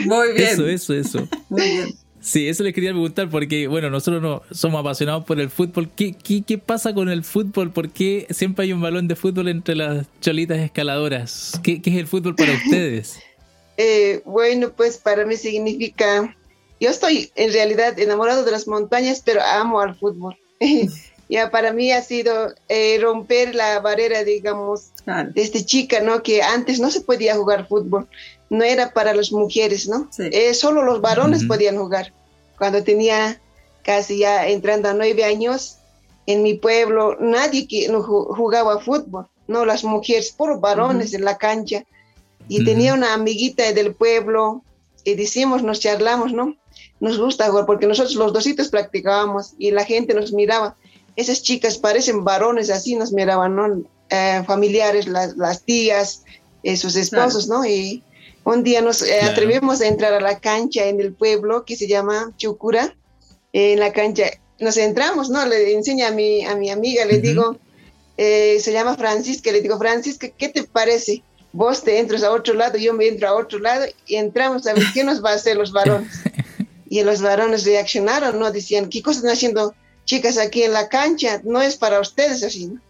Muy 0.06 0.32
bien. 0.32 0.48
Eso, 0.48 0.66
eso, 0.66 0.94
eso. 0.94 1.28
Muy 1.50 1.60
bien. 1.60 2.03
Sí, 2.24 2.48
eso 2.48 2.62
les 2.62 2.72
quería 2.72 2.90
preguntar 2.90 3.28
porque, 3.28 3.68
bueno, 3.68 3.90
nosotros 3.90 4.22
no 4.22 4.40
somos 4.50 4.80
apasionados 4.80 5.26
por 5.26 5.38
el 5.40 5.50
fútbol. 5.50 5.90
¿Qué, 5.94 6.14
qué, 6.14 6.56
pasa 6.56 6.94
con 6.94 7.10
el 7.10 7.22
fútbol? 7.22 7.70
¿Por 7.70 7.90
qué 7.90 8.26
siempre 8.30 8.64
hay 8.64 8.72
un 8.72 8.80
balón 8.80 9.06
de 9.08 9.14
fútbol 9.14 9.48
entre 9.48 9.76
las 9.76 10.06
cholitas 10.22 10.58
escaladoras? 10.58 11.60
¿Qué, 11.62 11.82
es 11.84 11.94
el 11.94 12.06
fútbol 12.06 12.34
para 12.34 12.52
ustedes? 12.52 13.18
Eh, 13.76 14.22
bueno, 14.24 14.70
pues 14.70 14.98
para 14.98 15.26
mí 15.26 15.36
significa... 15.36 16.36
Yo 16.78 16.90
estoy 16.90 17.32
en 17.34 17.52
realidad 17.52 17.98
enamorado 17.98 18.44
de 18.44 18.52
las 18.52 18.68
montañas, 18.68 19.20
pero 19.24 19.42
amo 19.42 19.80
al 19.80 19.96
fútbol. 19.96 20.36
ya 21.28 21.50
para 21.50 21.72
mí 21.72 21.90
ha 21.90 22.00
sido 22.00 22.54
eh, 22.68 23.00
romper 23.02 23.56
la 23.56 23.80
barrera, 23.80 24.22
digamos, 24.22 24.90
desde 25.34 25.64
chica, 25.64 26.00
¿no? 26.02 26.22
Que 26.22 26.40
antes 26.40 26.78
no 26.78 26.88
se 26.88 27.00
podía 27.00 27.34
jugar 27.34 27.66
fútbol 27.66 28.06
no 28.50 28.64
era 28.64 28.92
para 28.92 29.14
las 29.14 29.32
mujeres, 29.32 29.88
¿no? 29.88 30.08
Eh, 30.18 30.54
solo 30.54 30.82
los 30.82 31.00
varones 31.00 31.44
podían 31.44 31.76
jugar. 31.76 32.12
Cuando 32.58 32.82
tenía 32.82 33.40
casi 33.82 34.18
ya 34.18 34.48
entrando 34.48 34.88
a 34.88 34.94
nueve 34.94 35.24
años, 35.24 35.78
en 36.26 36.42
mi 36.42 36.54
pueblo 36.54 37.16
nadie 37.20 37.66
que 37.66 37.88
no 37.88 38.02
jugaba 38.02 38.80
fútbol, 38.80 39.26
no 39.46 39.64
las 39.64 39.84
mujeres, 39.84 40.32
por 40.32 40.60
varones 40.60 41.14
en 41.14 41.24
la 41.24 41.36
cancha. 41.36 41.84
Y 42.48 42.64
tenía 42.64 42.92
una 42.92 43.14
amiguita 43.14 43.72
del 43.72 43.94
pueblo 43.94 44.62
y 45.02 45.14
decimos, 45.14 45.62
nos 45.62 45.80
charlamos, 45.80 46.32
¿no? 46.32 46.56
Nos 47.00 47.18
gusta 47.18 47.48
jugar 47.48 47.66
porque 47.66 47.86
nosotros 47.86 48.14
los 48.16 48.32
dositos 48.32 48.68
practicábamos 48.68 49.54
y 49.58 49.70
la 49.70 49.84
gente 49.84 50.14
nos 50.14 50.32
miraba. 50.32 50.76
Esas 51.16 51.42
chicas 51.42 51.78
parecen 51.78 52.24
varones, 52.24 52.70
así 52.70 52.96
nos 52.96 53.12
miraban, 53.12 53.56
¿no? 53.56 53.82
Eh, 54.10 54.42
familiares, 54.46 55.06
las, 55.06 55.62
tías, 55.62 56.24
sus 56.76 56.96
esposos, 56.96 57.48
¿no? 57.48 57.64
Y 57.64 58.02
un 58.44 58.62
día 58.62 58.82
nos 58.82 59.02
eh, 59.02 59.20
atrevimos 59.22 59.80
a 59.80 59.86
entrar 59.86 60.12
a 60.12 60.20
la 60.20 60.38
cancha 60.38 60.86
en 60.86 61.00
el 61.00 61.12
pueblo 61.12 61.64
que 61.64 61.76
se 61.76 61.88
llama 61.88 62.32
Chucura. 62.36 62.94
En 63.52 63.80
la 63.80 63.92
cancha 63.92 64.24
nos 64.58 64.76
entramos, 64.76 65.30
¿no? 65.30 65.44
Le 65.46 65.72
enseño 65.72 66.06
a 66.06 66.10
mi, 66.10 66.44
a 66.44 66.54
mi 66.54 66.70
amiga, 66.70 67.04
le 67.04 67.18
digo, 67.18 67.56
eh, 68.16 68.58
se 68.60 68.72
llama 68.72 68.96
Francisca, 68.96 69.50
le 69.50 69.60
digo, 69.60 69.78
Francisca, 69.78 70.28
¿qué 70.28 70.48
te 70.48 70.64
parece? 70.64 71.22
Vos 71.52 71.82
te 71.82 71.98
entras 71.98 72.22
a 72.22 72.32
otro 72.32 72.54
lado, 72.54 72.78
yo 72.78 72.92
me 72.92 73.06
entro 73.06 73.28
a 73.28 73.34
otro 73.34 73.58
lado 73.58 73.86
y 74.06 74.16
entramos 74.16 74.66
a 74.66 74.74
ver 74.74 74.84
qué 74.92 75.04
nos 75.04 75.24
va 75.24 75.30
a 75.30 75.34
hacer 75.34 75.56
los 75.56 75.72
varones. 75.72 76.10
Y 76.86 77.02
los 77.02 77.22
varones 77.22 77.64
reaccionaron, 77.64 78.38
¿no? 78.38 78.52
Decían, 78.52 78.88
¿qué 78.88 79.02
cosas 79.02 79.16
están 79.24 79.32
haciendo 79.32 79.74
chicas 80.04 80.38
aquí 80.38 80.62
en 80.62 80.72
la 80.72 80.88
cancha? 80.88 81.40
No 81.42 81.60
es 81.60 81.76
para 81.76 81.98
ustedes 81.98 82.44
así, 82.44 82.66
¿no? 82.66 82.80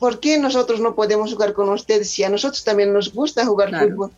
¿Por 0.00 0.18
qué 0.18 0.38
nosotros 0.38 0.80
no 0.80 0.96
podemos 0.96 1.32
jugar 1.32 1.52
con 1.52 1.68
ustedes 1.68 2.10
si 2.10 2.24
a 2.24 2.28
nosotros 2.30 2.64
también 2.64 2.92
nos 2.92 3.12
gusta 3.12 3.46
jugar 3.46 3.70
fútbol? 3.70 4.10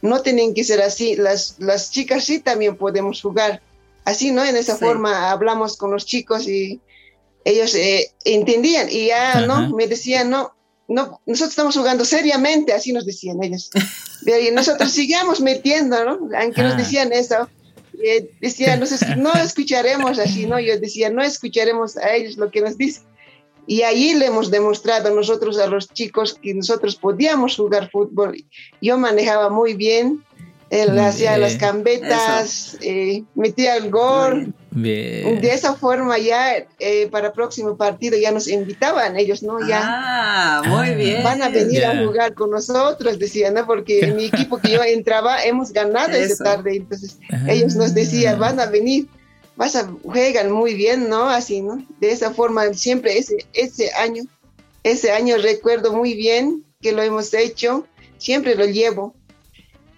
No 0.00 0.22
tienen 0.22 0.54
que 0.54 0.64
ser 0.64 0.80
así, 0.80 1.16
las, 1.16 1.56
las 1.58 1.90
chicas 1.90 2.24
sí 2.24 2.38
también 2.38 2.76
podemos 2.76 3.20
jugar. 3.20 3.60
Así, 4.04 4.30
¿no? 4.30 4.44
En 4.44 4.56
esa 4.56 4.76
forma 4.76 5.30
hablamos 5.30 5.76
con 5.76 5.90
los 5.90 6.06
chicos 6.06 6.48
y 6.48 6.80
ellos 7.44 7.74
eh, 7.74 8.10
entendían 8.24 8.88
y 8.90 9.06
ya, 9.06 9.46
¿no? 9.46 9.74
Me 9.74 9.86
decían, 9.86 10.30
no, 10.30 10.54
no, 10.88 11.20
nosotros 11.26 11.50
estamos 11.50 11.76
jugando 11.76 12.04
seriamente, 12.04 12.72
así 12.72 12.92
nos 12.92 13.04
decían 13.04 13.42
ellos. 13.42 13.70
Y 14.26 14.50
nosotros 14.52 14.90
sigamos 14.90 15.40
metiendo, 15.40 16.04
¿no? 16.04 16.28
Aunque 16.38 16.62
nos 16.62 16.76
decían 16.76 17.12
eso. 17.12 17.48
Eh, 18.02 18.30
decían, 18.40 18.82
no 19.18 19.32
escucharemos 19.34 20.18
así, 20.18 20.46
¿no? 20.46 20.58
Yo 20.60 20.78
decía, 20.78 21.10
no 21.10 21.22
escucharemos 21.22 21.96
a 21.96 22.14
ellos 22.14 22.36
lo 22.36 22.50
que 22.50 22.60
nos 22.60 22.78
dicen. 22.78 23.02
Y 23.68 23.82
ahí 23.82 24.14
le 24.14 24.26
hemos 24.26 24.50
demostrado 24.50 25.14
nosotros 25.14 25.58
a 25.58 25.66
los 25.66 25.92
chicos 25.92 26.38
que 26.40 26.54
nosotros 26.54 26.96
podíamos 26.96 27.54
jugar 27.54 27.90
fútbol. 27.90 28.42
Yo 28.80 28.96
manejaba 28.96 29.50
muy 29.50 29.74
bien, 29.74 30.24
él 30.70 30.98
hacía 30.98 31.36
las 31.36 31.56
cambetas, 31.56 32.78
eh, 32.80 33.24
metía 33.34 33.76
el 33.76 33.90
gol. 33.90 34.54
De 34.70 35.50
esa 35.52 35.74
forma 35.74 36.16
ya 36.16 36.56
eh, 36.78 37.08
para 37.10 37.28
el 37.28 37.32
próximo 37.34 37.76
partido 37.76 38.16
ya 38.16 38.30
nos 38.30 38.48
invitaban 38.48 39.18
ellos, 39.18 39.42
¿no? 39.42 39.66
Ya 39.66 39.80
ah, 39.82 40.62
muy 40.66 40.94
bien. 40.94 41.22
Van 41.22 41.42
a 41.42 41.50
venir 41.50 41.84
a 41.84 42.04
jugar 42.04 42.32
con 42.32 42.50
nosotros, 42.50 43.18
decían, 43.18 43.52
¿no? 43.52 43.66
Porque 43.66 44.00
en 44.00 44.16
mi 44.16 44.26
equipo 44.26 44.58
que 44.58 44.72
yo 44.72 44.82
entraba 44.82 45.42
hemos 45.44 45.72
ganado 45.72 46.12
esa 46.12 46.42
tarde, 46.42 46.76
entonces 46.76 47.18
ellos 47.48 47.76
nos 47.76 47.92
decían, 47.92 48.36
ah. 48.36 48.38
van 48.38 48.60
a 48.60 48.66
venir, 48.66 49.08
vas 49.58 49.76
a 49.76 49.86
juegan 50.02 50.50
muy 50.50 50.72
bien, 50.72 51.10
¿no? 51.10 51.28
Así, 51.28 51.60
¿no? 51.60 51.84
De 52.00 52.10
esa 52.10 52.32
forma 52.32 52.72
siempre 52.72 53.18
ese 53.18 53.46
ese 53.52 53.92
año, 53.92 54.22
ese 54.82 55.10
año 55.12 55.36
recuerdo 55.36 55.92
muy 55.92 56.14
bien 56.14 56.64
que 56.80 56.92
lo 56.92 57.02
hemos 57.02 57.34
hecho, 57.34 57.86
siempre 58.16 58.54
lo 58.54 58.64
llevo 58.64 59.14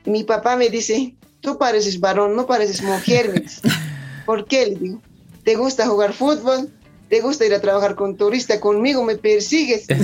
mi 0.04 0.24
papá 0.24 0.56
me 0.56 0.68
dice, 0.68 1.14
tú 1.40 1.58
pareces 1.58 2.00
varón, 2.00 2.36
no 2.36 2.46
pareces 2.46 2.82
mujer. 2.82 3.44
¿Por 4.26 4.46
qué? 4.46 4.66
Le 4.66 4.74
digo, 4.76 5.02
¿te 5.44 5.56
gusta 5.56 5.86
jugar 5.86 6.12
fútbol? 6.12 6.70
¿Te 7.08 7.20
gusta 7.20 7.44
ir 7.44 7.54
a 7.54 7.60
trabajar 7.60 7.96
con 7.96 8.16
turista? 8.16 8.60
Conmigo 8.60 9.02
me 9.02 9.16
persigues. 9.16 9.86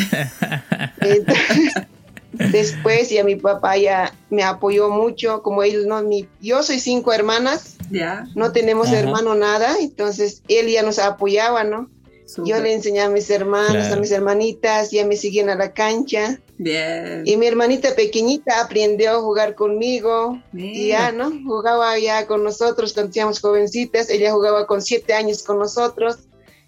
después 2.33 3.09
ya 3.11 3.23
mi 3.25 3.37
papá 3.37 3.77
ya 3.77 4.13
me 4.29 4.43
apoyó 4.43 4.91
mucho, 4.91 5.43
como 5.43 5.63
él 5.63 5.87
no, 5.87 6.03
mi, 6.03 6.29
yo 6.41 6.63
soy 6.63 6.81
cinco 6.81 7.13
hermanas, 7.13 7.76
ya 7.91 8.27
no 8.35 8.53
tenemos 8.53 8.93
hermano 8.93 9.35
nada, 9.35 9.77
entonces 9.81 10.43
él 10.49 10.69
ya 10.69 10.83
nos 10.83 10.99
apoyaba, 10.99 11.65
¿no? 11.65 11.91
Yo 12.45 12.61
le 12.61 12.75
enseñaba 12.75 13.09
a 13.09 13.13
mis 13.13 13.31
hermanos, 13.31 13.87
a 13.87 13.97
mis 13.97 14.11
hermanitas, 14.11 14.91
ya 14.91 15.07
me 15.07 15.17
siguen 15.17 15.49
a 15.49 15.55
la 15.55 15.73
cancha. 15.73 16.41
Bien. 16.59 17.23
Y 17.25 17.37
mi 17.37 17.47
hermanita 17.47 17.95
pequeñita 17.95 18.61
aprendió 18.61 19.13
a 19.13 19.21
jugar 19.21 19.55
conmigo. 19.55 20.43
Y 20.53 20.89
ya, 20.89 21.13
¿no? 21.13 21.31
Jugaba 21.31 21.97
ya 21.99 22.27
con 22.27 22.43
nosotros 22.43 22.95
cuando 22.95 23.13
éramos 23.15 23.41
jovencitas. 23.41 24.11
Ella 24.11 24.33
jugaba 24.33 24.67
con 24.67 24.83
siete 24.83 25.15
años 25.15 25.45
con 25.45 25.59
nosotros 25.59 26.19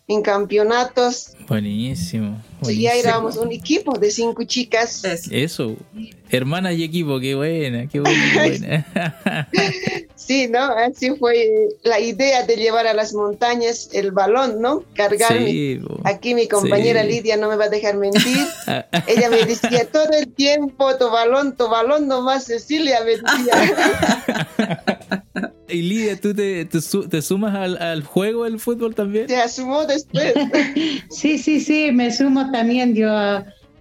en 0.06 0.22
campeonatos. 0.22 1.34
Buenísimo. 1.48 2.42
Y 2.62 2.82
ya 2.82 2.94
éramos 2.94 3.36
un 3.36 3.52
equipo 3.52 3.98
de 3.98 4.10
cinco 4.10 4.44
chicas. 4.44 5.04
Eso. 5.30 5.76
Hermanas 6.30 6.76
y 6.76 6.84
equipo, 6.84 7.20
qué 7.20 7.34
buena, 7.34 7.88
qué 7.88 8.00
buena. 8.00 8.86
sí, 10.18 10.48
¿no? 10.48 10.58
Así 10.58 11.10
fue 11.16 11.68
la 11.84 12.00
idea 12.00 12.44
de 12.44 12.56
llevar 12.56 12.86
a 12.86 12.92
las 12.92 13.14
montañas 13.14 13.88
el 13.92 14.12
balón, 14.12 14.60
¿no? 14.60 14.84
Cargarme. 14.94 15.80
Aquí 16.04 16.34
mi 16.34 16.48
compañera 16.48 17.04
Lidia 17.04 17.36
no 17.36 17.48
me 17.48 17.56
va 17.56 17.66
a 17.66 17.68
dejar 17.70 17.96
mentir. 17.96 18.46
Ella 19.06 19.30
me 19.30 19.44
decía 19.44 19.88
todo 19.90 20.10
el 20.12 20.32
tiempo, 20.34 20.96
tu 20.96 21.08
balón, 21.08 21.56
tu 21.56 21.68
balón 21.68 22.08
nomás, 22.08 22.44
Cecilia 22.46 23.00
me 23.04 23.16
decía. 23.16 24.48
Y 25.70 25.82
Lidia, 25.82 26.18
¿tú 26.18 26.34
te, 26.34 26.64
te, 26.64 27.22
sumas 27.22 27.54
al, 27.54 27.76
al, 27.76 28.02
juego 28.02 28.44
del 28.44 28.58
fútbol 28.58 28.94
también? 28.94 29.26
Te 29.26 29.36
asumo 29.36 29.84
después. 29.84 30.32
sí, 31.10 31.38
sí, 31.38 31.60
sí, 31.60 31.92
me 31.92 32.10
sumo 32.10 32.50
también 32.50 32.94
yo 32.94 33.10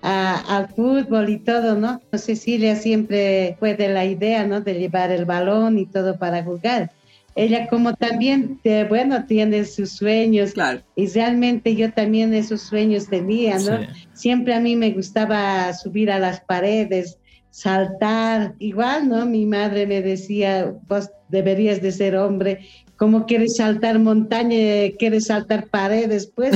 al 0.08 0.70
fútbol 0.70 1.30
y 1.30 1.38
todo, 1.38 1.76
¿no? 1.76 2.02
Cecilia 2.14 2.76
siempre 2.76 3.58
fue 3.60 3.76
de 3.76 3.90
la 3.90 4.06
idea, 4.06 4.46
¿no? 4.46 4.62
De 4.62 4.76
llevar 4.76 5.12
el 5.12 5.26
balón 5.26 5.78
y 5.78 5.86
todo 5.86 6.18
para 6.18 6.44
jugar. 6.44 6.92
Ella 7.36 7.68
como 7.68 7.94
también, 7.94 8.60
bueno, 8.90 9.26
tiene 9.26 9.64
sus 9.66 9.92
sueños. 9.92 10.54
Claro. 10.54 10.82
Y 10.96 11.08
realmente 11.08 11.76
yo 11.76 11.92
también 11.92 12.34
esos 12.34 12.62
sueños 12.62 13.08
tenía, 13.08 13.60
¿no? 13.60 13.80
Siempre 14.14 14.56
a 14.56 14.60
mí 14.60 14.76
me 14.76 14.92
gustaba 14.92 15.72
subir 15.74 16.10
a 16.10 16.20
las 16.20 16.42
paredes, 16.42 17.20
saltar. 17.52 18.56
Igual, 18.60 19.10
¿no? 19.10 19.26
Mi 19.26 19.46
madre 19.46 19.86
me 19.86 20.02
decía, 20.02 20.74
vos 20.88 21.12
deberías 21.30 21.82
de 21.82 21.92
ser 21.92 22.16
hombre. 22.16 22.62
¿Cómo 22.96 23.28
quieres 23.28 23.58
saltar 23.58 24.00
montaña? 24.00 24.58
¿Quieres 24.98 25.26
saltar 25.26 25.68
paredes? 25.68 26.32
Pues, 26.34 26.56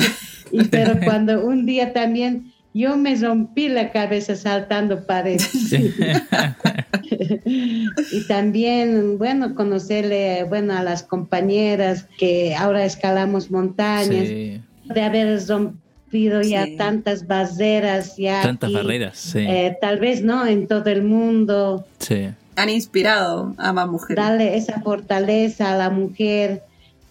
y, 0.52 0.64
pero 0.72 1.00
cuando 1.04 1.46
un 1.46 1.68
día 1.68 1.94
también 1.94 2.54
yo 2.74 2.98
me 2.98 3.16
rompí 3.16 3.68
la 3.68 3.92
cabeza 3.92 4.36
saltando 4.36 5.06
paredes. 5.06 5.52
y 7.46 8.28
también, 8.28 9.18
bueno, 9.18 9.56
conocerle, 9.56 10.44
bueno, 10.46 10.74
a 10.74 10.84
las 10.84 11.04
compañeras 11.04 12.08
que 12.18 12.56
ahora 12.56 12.86
escalamos 12.86 13.52
montañas, 13.52 14.28
de 14.28 15.02
haber 15.02 15.40
rompido 15.48 16.42
ya 16.42 16.66
tantas 16.78 17.28
barreras, 17.28 18.16
ya. 18.18 18.42
Tantas 18.42 18.72
barreras, 18.72 19.18
sí. 19.18 19.40
Eh, 19.40 19.78
tal 19.80 20.00
vez, 20.00 20.24
¿no? 20.24 20.46
En 20.46 20.68
todo 20.68 20.90
el 20.90 21.04
mundo. 21.04 21.86
Sí. 22.00 22.30
Han 22.56 22.70
inspirado 22.70 23.54
a 23.58 23.74
más 23.74 23.88
mujeres. 23.88 24.18
Darle 24.24 24.58
esa 24.58 24.82
fortaleza 24.82 25.74
a 25.74 25.78
la 25.78 25.90
mujer, 25.90 26.64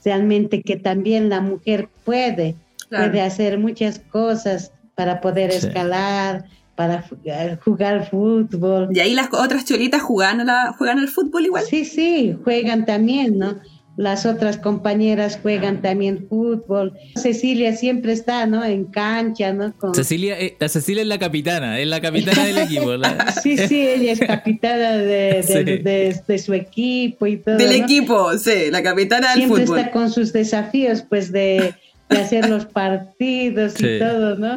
realmente 0.05 0.63
que 0.63 0.77
también 0.77 1.29
la 1.29 1.41
mujer 1.41 1.89
puede, 2.05 2.55
puede 2.89 3.21
hacer 3.21 3.59
muchas 3.59 3.99
cosas 3.99 4.73
para 4.95 5.21
poder 5.21 5.51
escalar, 5.51 6.45
para 6.81 7.05
eh, 7.25 7.59
jugar 7.63 8.09
fútbol. 8.09 8.89
¿Y 8.93 9.01
ahí 9.01 9.15
las 9.15 9.29
otras 9.33 9.67
cholitas 9.67 10.01
juegan, 10.01 10.47
la, 10.47 10.75
juegan 10.79 10.99
el 10.99 11.09
fútbol 11.09 11.45
igual? 11.45 11.65
Sí, 11.69 11.85
sí, 11.85 12.37
juegan 12.43 12.87
también, 12.87 13.39
¿no? 13.39 13.57
Las 13.97 14.25
otras 14.25 14.57
compañeras 14.57 15.39
juegan 15.43 15.83
también 15.83 16.27
fútbol. 16.27 16.95
Cecilia 17.17 17.77
siempre 17.77 18.13
está, 18.13 18.47
¿no? 18.47 18.65
En 18.65 18.85
cancha, 18.87 19.53
¿no? 19.53 19.75
Cecilia, 19.93 20.41
eh, 20.41 20.57
la 20.59 20.71
Cecilia 20.71 21.03
es 21.03 21.09
la 21.09 21.19
capitana, 21.19 21.79
es 21.79 21.87
la 21.87 22.01
capitana 22.01 22.47
del 22.47 22.57
equipo. 22.57 22.93
sí, 23.43 23.59
sí, 23.59 23.87
ella 23.87 24.13
es 24.13 24.21
capitana 24.21 24.97
de, 24.97 26.23
de, 26.27 26.39
su 26.39 26.55
equipo 26.55 27.27
y 27.27 27.37
todo. 27.37 27.57
Del 27.57 27.73
equipo, 27.73 28.39
sí, 28.39 28.71
la 28.71 28.83
capitana 28.83 29.35
del 29.35 29.49
fútbol. 29.49 29.57
Siempre 29.67 29.81
está 29.83 29.93
con 29.93 30.11
sus 30.11 30.33
desafíos, 30.33 31.03
pues, 31.07 31.31
de 31.31 31.75
de 32.11 32.19
hacer 32.19 32.49
los 32.49 32.67
partidos 32.67 33.81
y 33.81 33.99
todo, 33.99 34.37
¿no? 34.37 34.57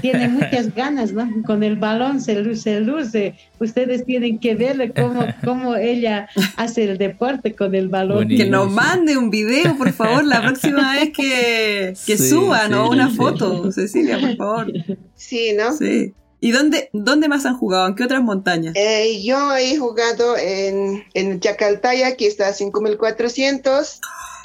Tiene 0.00 0.28
muchas 0.28 0.74
ganas, 0.74 1.12
¿no? 1.12 1.28
Con 1.46 1.62
el 1.62 1.76
balón 1.76 2.20
se 2.20 2.40
luce, 2.40 2.80
luce. 2.80 3.34
Ustedes 3.60 4.04
tienen 4.06 4.38
que 4.38 4.54
verle 4.54 4.92
cómo, 4.92 5.26
cómo 5.44 5.76
ella 5.76 6.28
hace 6.56 6.84
el 6.84 6.98
deporte 6.98 7.54
con 7.54 7.74
el 7.74 7.88
balón. 7.88 8.28
Que 8.28 8.46
nos 8.46 8.70
mande 8.72 9.18
un 9.18 9.30
video, 9.30 9.76
por 9.76 9.92
favor, 9.92 10.24
la 10.24 10.40
próxima 10.40 10.92
vez 10.96 11.10
que, 11.14 11.94
que 12.06 12.18
suba, 12.18 12.68
¿no? 12.68 12.88
Una 12.88 13.10
foto, 13.10 13.70
Cecilia, 13.70 14.18
por 14.18 14.36
favor. 14.36 14.72
Sí, 15.14 15.54
¿no? 15.56 15.76
Sí. 15.76 16.14
¿Y 16.40 16.52
dónde, 16.52 16.88
dónde 16.92 17.28
más 17.28 17.46
han 17.46 17.58
jugado? 17.58 17.88
¿En 17.88 17.94
qué 17.96 18.04
otras 18.04 18.22
montañas? 18.22 18.74
Eh, 18.76 19.22
yo 19.22 19.56
he 19.56 19.76
jugado 19.76 20.36
en, 20.36 21.04
en 21.14 21.40
Chacaltaya, 21.40 22.16
que 22.16 22.26
está 22.26 22.48
a 22.48 22.52
5400. 22.52 24.00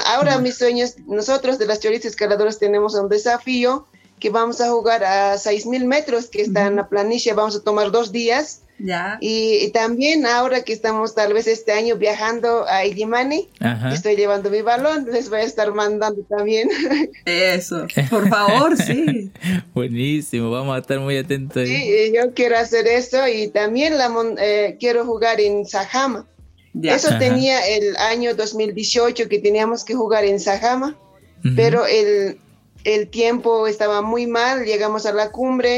Ahora 0.06 0.40
mis 0.40 0.58
sueños, 0.58 0.96
nosotros 1.06 1.60
de 1.60 1.68
las 1.68 1.80
choristas 1.80 2.12
escaladoras 2.12 2.58
tenemos 2.58 2.96
un 2.96 3.10
desafío 3.10 3.86
que 4.20 4.32
vamos 4.32 4.60
a 4.62 4.70
jugar 4.70 5.04
a 5.04 5.36
6.000 5.36 5.86
metros, 5.86 6.28
que 6.28 6.42
está 6.42 6.66
en 6.66 6.78
la 6.78 6.88
planicie, 6.88 7.34
vamos 7.34 7.56
a 7.56 7.64
tomar 7.64 7.92
dos 7.92 8.12
días. 8.12 8.63
Ya. 8.80 9.18
Y, 9.22 9.70
también 9.72 10.26
ahora 10.26 10.62
que 10.64 10.74
estamos 10.74 11.16
tal 11.16 11.34
vez 11.34 11.48
este 11.48 11.72
año 11.72 11.96
viajando 11.96 12.68
a 12.68 12.86
Illimani, 12.86 13.48
estoy 13.92 14.16
llevando 14.16 14.50
mi 14.50 14.62
balón, 14.62 15.08
les 15.12 15.30
voy 15.30 15.40
a 15.40 15.44
estar 15.44 15.74
mandando 15.74 16.22
también. 16.24 16.70
Eso, 17.26 17.88
por 18.10 18.28
favor, 18.28 18.76
sí. 18.78 19.32
Buenísimo, 19.74 20.52
vamos 20.52 20.76
a 20.76 20.80
estar 20.80 21.00
muy 21.00 21.18
atentos. 21.18 21.68
Sí, 21.68 22.12
yo 22.14 22.34
quiero 22.34 22.58
hacer 22.58 22.88
eso 22.88 23.28
y 23.28 23.48
también 23.48 23.98
la, 23.98 24.12
eh, 24.40 24.78
quiero 24.80 25.06
jugar 25.06 25.40
en 25.40 25.66
Sajama. 25.66 26.28
Eso 26.82 27.18
tenía 27.20 27.66
el 27.68 27.96
año 27.98 28.34
2018 28.34 29.30
que 29.30 29.40
teníamos 29.40 29.84
que 29.84 29.94
jugar 29.94 30.26
en 30.26 30.40
Sajama, 30.40 30.98
pero 31.56 31.86
el, 31.86 32.40
el, 32.84 33.08
tiempo 33.10 33.68
estaba 33.68 34.02
muy 34.02 34.26
mal, 34.26 34.66
llegamos 34.66 35.06
a 35.06 35.14
la 35.14 35.30
cumbre, 35.30 35.78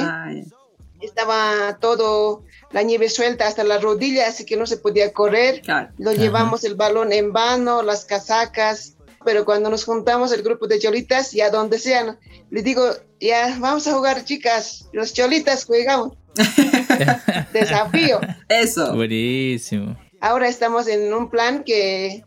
estaba 1.02 1.78
todo, 1.82 2.44
la 2.76 2.84
nieve 2.84 3.08
suelta 3.08 3.48
hasta 3.48 3.64
las 3.64 3.82
rodillas, 3.82 4.28
así 4.28 4.44
que 4.46 4.58
no 4.58 4.66
se 4.66 4.76
podía 4.76 5.14
correr, 5.14 5.62
lo 5.98 6.12
llevamos 6.12 6.66
el 6.66 6.76
balón 6.76 7.14
en 7.14 7.32
vano, 7.32 7.82
las 7.82 8.04
casacas, 8.04 8.98
pero 9.24 9.46
cuando 9.46 9.70
nos 9.70 9.86
juntamos 9.86 10.34
el 10.34 10.44
grupo 10.44 10.68
de 10.68 10.78
cholitas, 10.78 11.32
ya 11.32 11.50
donde 11.50 11.80
sean, 11.80 12.20
les 12.52 12.66
digo, 12.66 12.86
ya 13.22 13.56
vamos 13.62 13.88
a 13.88 13.94
jugar, 13.94 14.26
chicas, 14.26 14.90
los 14.92 15.14
cholitas 15.14 15.64
jugamos. 15.64 16.18
Desafío. 17.54 18.20
Eso. 18.50 18.94
Buenísimo. 18.94 19.98
Ahora 20.20 20.50
estamos 20.50 20.90
en 20.90 21.14
un 21.14 21.30
plan 21.30 21.64
que 21.64 22.26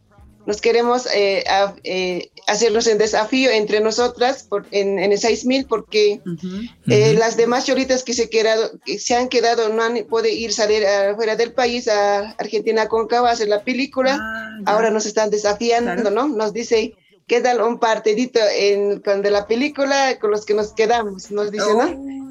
nos 0.49 0.63
queremos 0.63 1.07
eh, 1.15 1.45
a, 1.47 1.75
eh, 1.85 2.31
hacernos 2.47 2.87
el 2.87 2.97
desafío 2.97 3.51
entre 3.51 3.81
nosotras 3.81 4.45
por, 4.45 4.65
en, 4.71 4.99
en 4.99 5.13
el 5.13 5.19
6000 5.19 5.67
porque 5.67 6.23
eh, 6.87 7.13
las 7.13 7.37
demás 7.37 7.67
cholitas 7.67 8.03
que 8.03 8.15
se, 8.15 8.31
quedado, 8.31 8.71
que 8.83 8.99
se 8.99 9.15
han 9.15 9.29
quedado 9.29 9.69
no 9.69 9.83
han 9.83 10.03
podido 10.09 10.35
ir 10.35 10.55
salir 10.55 10.87
afuera 10.87 11.37
del 11.37 11.53
país 11.53 11.87
a 11.87 12.31
Argentina 12.39 12.89
con 12.89 13.07
a 13.13 13.31
hacer 13.31 13.49
la 13.49 13.63
película. 13.63 14.19
Ah. 14.19 14.59
Ahora 14.65 14.91
nos 14.91 15.05
están 15.05 15.29
desafiando, 15.29 15.93
Claro. 15.95 16.11
¿no? 16.13 16.29
Nos 16.29 16.55
dice, 16.55 16.95
queda 17.27 17.63
un 17.63 17.79
partidito 17.79 18.41
en, 18.51 19.01
con 19.01 19.21
de 19.21 19.31
la 19.31 19.47
película 19.47 20.19
con 20.19 20.31
los 20.31 20.47
que 20.47 20.55
nos 20.55 20.73
quedamos, 20.73 21.31
nos 21.31 21.51
dice, 21.53 21.67
Oh, 21.69 21.83
¿no? 21.83 21.89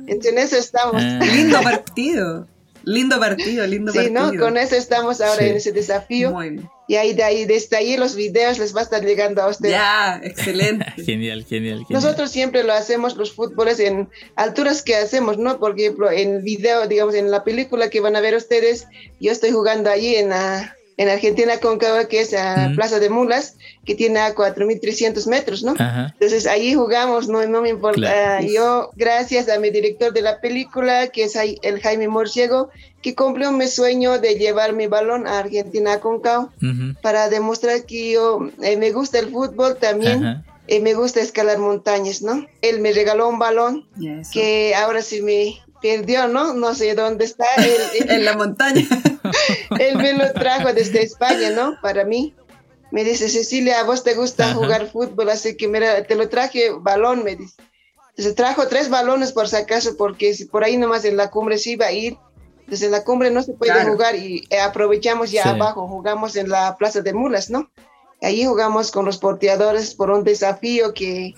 Entonces, 0.07 0.31
en 0.33 0.39
eso 0.39 0.57
estamos. 0.57 0.95
Ah. 0.99 1.19
Lindo 1.23 1.61
partido. 1.61 2.47
Lindo 2.83 3.19
partido, 3.19 3.67
lindo 3.67 3.91
Sí, 3.91 4.09
¿no? 4.09 4.21
partido. 4.21 4.43
Con 4.43 4.57
eso 4.57 4.75
estamos 4.75 5.21
ahora 5.21 5.43
Sí. 5.43 5.49
en 5.49 5.55
ese 5.57 5.71
desafío. 5.71 6.31
Muy 6.31 6.49
bien. 6.49 6.69
Y 6.87 6.95
ahí, 6.95 7.13
de 7.13 7.23
ahí, 7.23 7.45
desde 7.45 7.75
ahí 7.75 7.97
los 7.97 8.15
videos 8.15 8.59
les 8.59 8.73
va 8.73 8.79
a 8.79 8.83
estar 8.83 9.03
llegando 9.03 9.41
a 9.41 9.47
ustedes. 9.47 9.73
Ya, 9.73 10.21
excelente. 10.23 10.85
Genial, 10.95 11.43
genial, 11.43 11.85
genial. 11.85 11.85
Nosotros 11.89 12.31
siempre 12.31 12.63
lo 12.63 12.71
hacemos, 12.71 13.17
los 13.17 13.33
fútboles, 13.33 13.79
en 13.81 14.07
alturas 14.37 14.83
que 14.83 14.95
hacemos, 14.95 15.37
¿no? 15.37 15.59
Por 15.59 15.77
ejemplo, 15.77 16.09
en 16.09 16.35
el 16.35 16.41
video, 16.43 16.87
digamos, 16.87 17.15
en 17.15 17.29
la 17.29 17.43
película 17.43 17.89
que 17.89 17.99
van 17.99 18.15
a 18.15 18.21
ver 18.21 18.35
ustedes, 18.35 18.87
yo 19.19 19.33
estoy 19.33 19.51
jugando 19.51 19.89
allí 19.89 20.15
en, 20.15 20.29
la, 20.29 20.76
en 20.97 21.09
Argentina 21.09 21.59
Concagua, 21.59 22.07
que 22.07 22.21
es 22.21 22.33
a 22.33 22.69
Mm. 22.69 22.75
Plaza 22.75 22.99
de 22.99 23.09
Mulas, 23.09 23.55
que 23.85 23.93
tiene 23.95 24.19
a 24.19 24.33
4.300 24.33 25.27
metros, 25.27 25.63
¿no? 25.63 25.73
Ajá. 25.77 26.09
Entonces 26.13 26.47
allí 26.47 26.73
jugamos, 26.73 27.27
no, 27.27 27.45
no 27.45 27.61
me 27.61 27.69
importa. 27.69 27.99
Claro. 28.01 28.45
Ah, 28.45 28.47
Yo, 28.51 28.91
gracias 28.95 29.47
a 29.49 29.59
mi 29.59 29.69
director 29.69 30.11
de 30.11 30.21
la 30.23 30.41
película, 30.41 31.07
que 31.07 31.23
es 31.25 31.35
ahí 31.35 31.59
el 31.61 31.79
Jaime 31.81 32.07
Morciego, 32.07 32.69
que 33.03 33.13
cumplió 33.15 33.51
mi 33.51 33.67
sueño 33.67 34.17
de 34.19 34.35
llevar 34.35 34.73
mi 34.73 34.87
balón 34.87 35.27
a 35.27 35.39
Argentina 35.39 35.99
Concagua 35.99 36.51
Ujú. 36.61 36.95
para 37.01 37.29
demostrar 37.29 37.85
que 37.85 38.11
yo 38.13 38.49
eh, 38.63 38.75
me 38.77 38.91
gusta 38.91 39.19
el 39.19 39.29
fútbol 39.29 39.77
también. 39.77 40.25
Ajá. 40.25 40.43
eh, 40.69 40.81
me 40.81 40.93
gusta 40.95 41.21
escalar 41.21 41.59
montañas, 41.59 42.21
¿no? 42.21 42.45
Él 42.61 42.81
me 42.81 42.91
regaló 42.91 43.29
un 43.29 43.39
balón 43.39 43.87
que 44.33 44.75
ahora 44.75 45.01
se 45.01 45.21
me 45.21 45.55
perdió, 45.81 46.27
¿no? 46.27 46.53
No 46.53 46.73
sé 46.75 46.93
dónde 46.95 47.25
está. 47.25 47.45
Él, 47.57 47.73
él- 48.01 48.09
En 48.11 48.25
la 48.25 48.35
montaña. 48.37 48.85
él 49.79 49.97
me 49.97 50.13
lo 50.13 50.31
trajo 50.33 50.73
desde 50.73 51.01
España, 51.03 51.49
¿no? 51.51 51.75
Para 51.81 52.03
mí. 52.05 52.35
Me 52.91 53.03
dice, 53.03 53.27
Cecilia, 53.27 53.81
a 53.81 53.83
vos 53.83 54.03
te 54.03 54.13
gusta 54.13 54.45
Ajá. 54.45 54.55
jugar 54.55 54.89
fútbol, 54.89 55.29
así 55.29 55.57
que 55.57 55.67
mira, 55.67 56.03
te 56.03 56.15
lo 56.15 56.29
traje 56.29 56.71
balón, 56.79 57.21
me 57.23 57.35
dice. 57.35 57.55
Entonces 58.11 58.33
trajo 58.35 58.67
tres 58.67 58.89
balones 58.89 59.33
por 59.33 59.47
si 59.49 59.57
acaso, 59.57 59.97
porque 59.97 60.33
si 60.33 60.45
por 60.45 60.63
ahí 60.63 60.77
nomás 60.77 61.03
en 61.03 61.17
la 61.17 61.29
cumbre 61.29 61.57
se 61.57 61.71
iba 61.71 61.87
a 61.87 61.91
ir. 61.91 62.17
Desde 62.65 62.89
la 62.89 63.03
cumbre 63.03 63.29
no 63.29 63.43
se 63.43 63.53
puede 63.53 63.71
Claro. 63.73 63.91
jugar 63.91 64.15
y 64.15 64.43
eh, 64.49 64.59
aprovechamos 64.59 65.31
ya 65.31 65.43
Sí. 65.43 65.49
abajo, 65.49 65.87
jugamos 65.87 66.35
en 66.35 66.49
la 66.49 66.75
Plaza 66.77 67.01
de 67.01 67.13
Mulas, 67.13 67.49
¿no? 67.49 67.69
Ahí 68.21 68.45
jugamos 68.45 68.89
con 68.91 69.05
los 69.05 69.17
porteadores 69.19 69.93
por 69.93 70.09
un 70.09 70.23
desafío 70.23 70.93
que. 70.93 71.33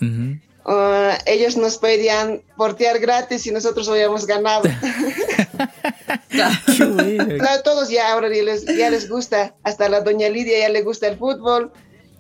Ah, 0.71 1.17
ellos 1.25 1.57
nos 1.57 1.79
pedían 1.79 2.43
portear 2.55 2.99
gratis 2.99 3.47
y 3.47 3.51
nosotros 3.51 3.89
habíamos 3.89 4.27
ganado. 4.27 4.69
Claro, 6.29 7.63
todos 7.63 7.89
ya 7.89 8.11
ahora 8.11 8.29
ya 8.33 8.43
les, 8.43 8.65
ya 8.65 8.89
les 8.89 9.09
gusta, 9.09 9.55
hasta 9.63 9.89
la 9.89 10.01
doña 10.01 10.29
Lidia 10.29 10.59
ya 10.59 10.69
le 10.69 10.81
gusta 10.83 11.07
el 11.07 11.17
fútbol. 11.17 11.71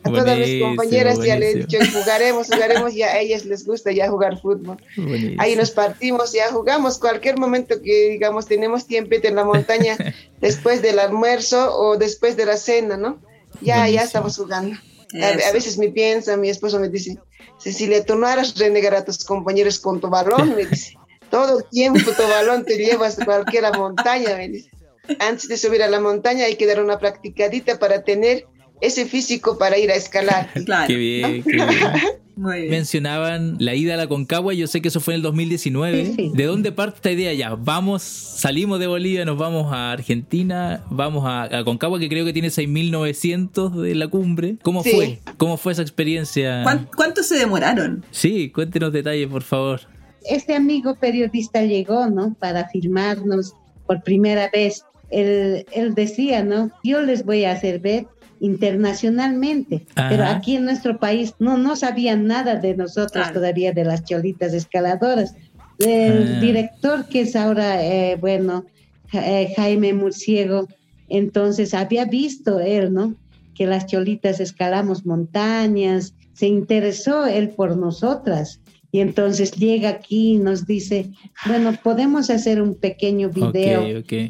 A 0.03 0.09
todas 0.09 0.25
mis 0.37 0.37
Buenísimo, 0.37 0.67
compañeras 0.67 1.17
ya 1.19 1.37
le 1.37 1.51
he 1.51 1.55
buenísimo. 1.55 1.83
dicho, 1.83 1.99
jugaremos, 1.99 2.47
jugaremos, 2.47 2.93
ya 2.95 3.07
a 3.07 3.19
ellas 3.19 3.45
les 3.45 3.65
gusta 3.65 3.91
ya 3.91 4.09
jugar 4.09 4.39
fútbol. 4.41 4.77
Buenísimo. 4.95 5.41
Ahí 5.41 5.55
nos 5.55 5.71
partimos, 5.71 6.31
ya 6.31 6.51
jugamos 6.51 6.97
cualquier 6.97 7.37
momento 7.37 7.81
que 7.81 8.09
digamos 8.11 8.45
tenemos 8.47 8.87
tiempo 8.87 9.15
en 9.21 9.35
la 9.35 9.43
montaña, 9.43 9.97
después 10.41 10.81
del 10.81 10.99
almuerzo 10.99 11.75
o 11.77 11.97
después 11.97 12.37
de 12.37 12.45
la 12.45 12.55
cena, 12.57 12.95
¿no? 12.97 13.21
Ya, 13.61 13.75
Buenísimo. 13.79 13.95
ya 13.99 14.03
estamos 14.03 14.37
jugando. 14.37 14.77
A, 15.21 15.49
a 15.49 15.51
veces 15.51 15.77
me 15.77 15.89
piensa, 15.89 16.37
mi 16.37 16.49
esposo 16.49 16.79
me 16.79 16.87
dice, 16.87 17.17
Cecilia, 17.59 18.05
tú 18.05 18.15
no 18.15 18.27
harás 18.27 18.57
renegar 18.57 18.95
a 18.95 19.05
tus 19.05 19.23
compañeros 19.23 19.79
con 19.79 19.99
tu 19.99 20.09
balón, 20.09 20.55
me 20.55 20.65
dice. 20.65 20.93
Todo 21.29 21.59
el 21.59 21.65
tiempo 21.69 22.11
tu 22.11 22.23
balón 22.23 22.65
te 22.65 22.77
llevas 22.77 23.19
a 23.19 23.25
cualquier 23.25 23.71
montaña, 23.77 24.35
me 24.35 24.47
dice. 24.49 24.71
Antes 25.19 25.47
de 25.47 25.57
subir 25.57 25.83
a 25.83 25.87
la 25.87 25.99
montaña 25.99 26.45
hay 26.45 26.55
que 26.55 26.65
dar 26.65 26.81
una 26.81 26.99
practicadita 26.99 27.77
para 27.79 28.03
tener 28.03 28.47
ese 28.81 29.05
físico 29.05 29.57
para 29.57 29.77
ir 29.77 29.91
a 29.91 29.95
escalar. 29.95 30.49
Claro. 30.65 30.87
Qué 30.87 30.95
bien, 30.95 31.43
qué 31.43 31.51
bien. 31.51 31.67
Mencionaban 32.39 33.57
la 33.59 33.75
ida 33.75 33.95
a 33.95 33.97
la 33.97 34.07
Concagua, 34.07 34.53
yo 34.53 34.67
sé 34.67 34.81
que 34.81 34.87
eso 34.87 34.99
fue 34.99 35.13
en 35.13 35.17
el 35.17 35.21
2019. 35.23 36.05
Sí, 36.05 36.13
sí. 36.15 36.31
¿De 36.33 36.43
dónde 36.45 36.71
parte 36.71 36.95
esta 36.97 37.11
idea 37.11 37.33
ya? 37.33 37.55
Vamos, 37.55 38.01
salimos 38.03 38.79
de 38.79 38.87
Bolivia, 38.87 39.25
nos 39.25 39.37
vamos 39.37 39.71
a 39.73 39.91
Argentina, 39.91 40.83
vamos 40.89 41.25
a, 41.25 41.43
a 41.59 41.63
Concagua, 41.63 41.99
que 41.99 42.09
creo 42.09 42.25
que 42.25 42.33
tiene 42.33 42.49
6.900 42.49 43.81
de 43.81 43.95
la 43.95 44.07
cumbre. 44.07 44.57
¿Cómo 44.61 44.83
Sí. 44.83 44.91
fue? 44.91 45.19
¿Cómo 45.37 45.57
fue 45.57 45.73
esa 45.73 45.81
experiencia? 45.81 46.63
¿Cuán- 46.63 46.87
¿Cuánto 46.95 47.23
se 47.23 47.37
demoraron? 47.37 48.05
Sí, 48.11 48.49
cuéntenos 48.49 48.91
detalles, 48.93 49.27
por 49.27 49.43
favor. 49.43 49.81
Este 50.29 50.53
amigo 50.55 50.95
periodista 50.95 51.63
llegó, 51.63 52.07
¿no? 52.07 52.35
Para 52.39 52.67
filmarnos 52.69 53.53
por 53.87 54.03
primera 54.03 54.49
vez. 54.51 54.83
Él, 55.09 55.65
él 55.71 55.95
decía, 55.95 56.43
¿no? 56.43 56.69
Yo 56.83 57.01
les 57.01 57.25
voy 57.25 57.45
a 57.45 57.53
hacer 57.53 57.79
ver 57.79 58.05
internacionalmente, 58.39 59.85
Ajá. 59.95 60.09
pero 60.09 60.25
aquí 60.25 60.55
en 60.55 60.65
nuestro 60.65 60.99
país 60.99 61.33
no, 61.39 61.57
no 61.57 61.75
sabían 61.75 62.25
nada 62.25 62.55
de 62.55 62.75
nosotros 62.75 63.31
todavía, 63.33 63.71
de 63.73 63.85
las 63.85 64.03
cholitas 64.03 64.53
escaladoras. 64.53 65.35
El 65.79 66.35
Ah. 66.35 66.39
director 66.41 67.05
que 67.07 67.21
es 67.21 67.35
ahora, 67.35 67.83
eh, 67.83 68.17
bueno, 68.19 68.65
eh, 69.13 69.53
Jaime 69.55 69.93
Murciego, 69.93 70.67
entonces 71.07 71.73
había 71.73 72.05
visto 72.05 72.59
él, 72.59 72.93
¿no? 72.93 73.15
Que 73.55 73.65
las 73.65 73.85
cholitas 73.85 74.39
escalamos 74.39 75.05
montañas, 75.05 76.13
se 76.33 76.47
interesó 76.47 77.25
él 77.25 77.49
por 77.49 77.75
nosotras. 77.77 78.59
Y 78.91 79.01
entonces 79.01 79.51
llega 79.51 79.89
aquí 79.89 80.31
y 80.33 80.37
nos 80.39 80.65
dice, 80.65 81.11
bueno, 81.45 81.73
podemos 81.83 82.31
hacer 82.31 82.59
un 82.59 82.73
pequeño 82.73 83.29
video, 83.29 83.81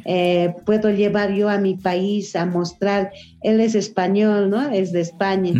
eh, 0.05 0.53
puedo 0.65 0.89
llevar 0.89 1.33
yo 1.33 1.47
a 1.47 1.57
mi 1.59 1.75
país 1.75 2.35
a 2.35 2.45
mostrar, 2.45 3.11
él 3.41 3.61
es 3.61 3.73
español, 3.75 4.49
¿no? 4.49 4.69
Es 4.69 4.91
de 4.91 4.99
España. 4.99 5.53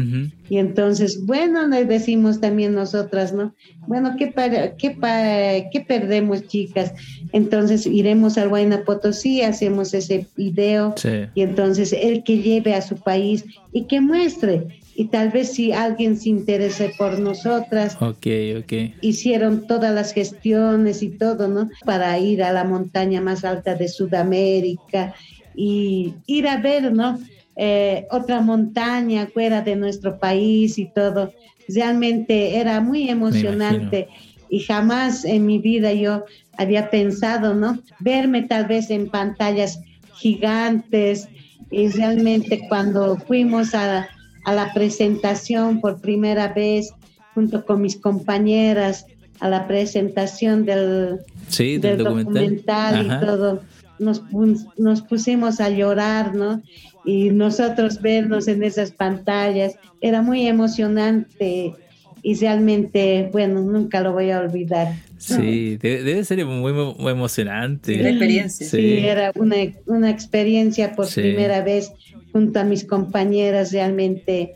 Y 0.49 0.57
entonces, 0.57 1.25
bueno, 1.25 1.65
le 1.67 1.85
decimos 1.85 2.41
también 2.41 2.73
nosotras, 2.75 3.31
¿no? 3.33 3.53
Bueno, 3.87 4.15
¿qué, 4.17 4.27
para- 4.27 4.75
qué, 4.75 4.91
pa- 4.91 5.69
qué 5.71 5.79
perdemos, 5.87 6.45
chicas? 6.47 6.91
Entonces 7.31 7.85
iremos 7.85 8.37
al 8.37 8.49
Huayna 8.51 8.83
Potosí, 8.83 9.41
hacemos 9.43 9.93
ese 9.93 10.25
video 10.35 10.93
Sí. 10.97 11.09
y 11.35 11.41
entonces 11.41 11.93
él 11.93 12.23
que 12.25 12.39
lleve 12.39 12.73
a 12.73 12.81
su 12.81 12.97
país 12.97 13.45
y 13.71 13.83
que 13.85 14.01
muestre. 14.01 14.78
Y 14.99 15.05
tal 15.05 15.29
vez 15.29 15.53
si 15.53 15.71
alguien 15.71 16.17
se 16.17 16.27
interese 16.27 16.93
por 16.97 17.17
nosotras, 17.19 17.95
Ok, 18.01 18.27
ok. 18.59 18.73
hicieron 18.99 19.65
todas 19.65 19.95
las 19.95 20.13
gestiones 20.13 21.01
y 21.01 21.11
todo, 21.11 21.47
¿no? 21.47 21.69
Para 21.85 22.19
ir 22.19 22.43
a 22.43 22.51
la 22.51 22.65
montaña 22.65 23.21
más 23.21 23.45
alta 23.45 23.75
de 23.75 23.87
Sudamérica 23.87 25.15
y 25.55 26.15
ir 26.27 26.49
a 26.49 26.57
ver, 26.57 26.91
¿no? 26.91 27.17
Eh, 27.55 28.07
otra 28.11 28.41
montaña 28.41 29.29
fuera 29.33 29.61
de 29.61 29.77
nuestro 29.77 30.19
país 30.19 30.77
y 30.77 30.87
todo. 30.87 31.31
Realmente 31.69 32.57
era 32.57 32.81
muy 32.81 33.09
emocionante 33.09 34.09
y 34.49 34.59
jamás 34.59 35.23
en 35.23 35.45
mi 35.45 35.59
vida 35.59 35.93
yo 35.93 36.25
había 36.57 36.89
pensado, 36.89 37.53
¿no? 37.53 37.79
Verme 38.01 38.41
tal 38.41 38.65
vez 38.65 38.89
en 38.89 39.09
pantallas 39.09 39.79
gigantes 40.15 41.29
y 41.71 41.87
realmente 41.87 42.59
cuando 42.67 43.15
fuimos 43.15 43.73
a, 43.73 44.09
a 44.45 44.53
la 44.53 44.73
presentación 44.73 45.81
por 45.81 45.99
primera 46.01 46.49
vez 46.53 46.91
junto 47.33 47.65
con 47.65 47.81
mis 47.81 47.95
compañeras 47.97 49.05
a 49.39 49.47
la 49.49 49.67
presentación 49.67 50.65
del, 50.65 51.19
Sí, 51.47 51.77
del, 51.77 51.97
del 51.97 52.03
documental. 52.05 52.33
documental, 52.33 53.05
y 53.05 53.25
todo, 53.25 53.61
nos, 53.99 54.21
pun- 54.23 54.67
nos 54.77 55.01
pusimos 55.01 55.59
a 55.61 55.69
llorar, 55.69 56.35
¿no? 56.35 56.61
Y 57.05 57.29
nosotros 57.29 58.01
vernos 58.01 58.47
en 58.49 58.63
esas 58.63 58.91
pantallas, 58.91 59.75
era 60.01 60.21
muy 60.21 60.47
emocionante 60.47 61.73
y 62.21 62.35
realmente, 62.35 63.29
bueno, 63.31 63.61
nunca 63.61 64.01
lo 64.01 64.11
voy 64.11 64.29
a 64.31 64.39
olvidar. 64.39 64.93
Sí, 65.17 65.77
debe, 65.77 66.03
debe 66.03 66.23
ser 66.25 66.45
muy, 66.45 66.73
muy 66.73 67.11
emocionante. 67.11 67.97
La 68.03 68.09
experiencia. 68.09 68.65
Sí, 68.67 68.77
Sí. 68.77 68.97
era 69.05 69.31
una, 69.35 69.55
una 69.85 70.09
experiencia 70.09 70.93
por 70.95 71.07
Sí. 71.07 71.21
primera 71.21 71.61
vez 71.63 71.91
junto 72.31 72.59
a 72.59 72.63
mis 72.63 72.83
compañeras 72.83 73.71
realmente. 73.71 74.55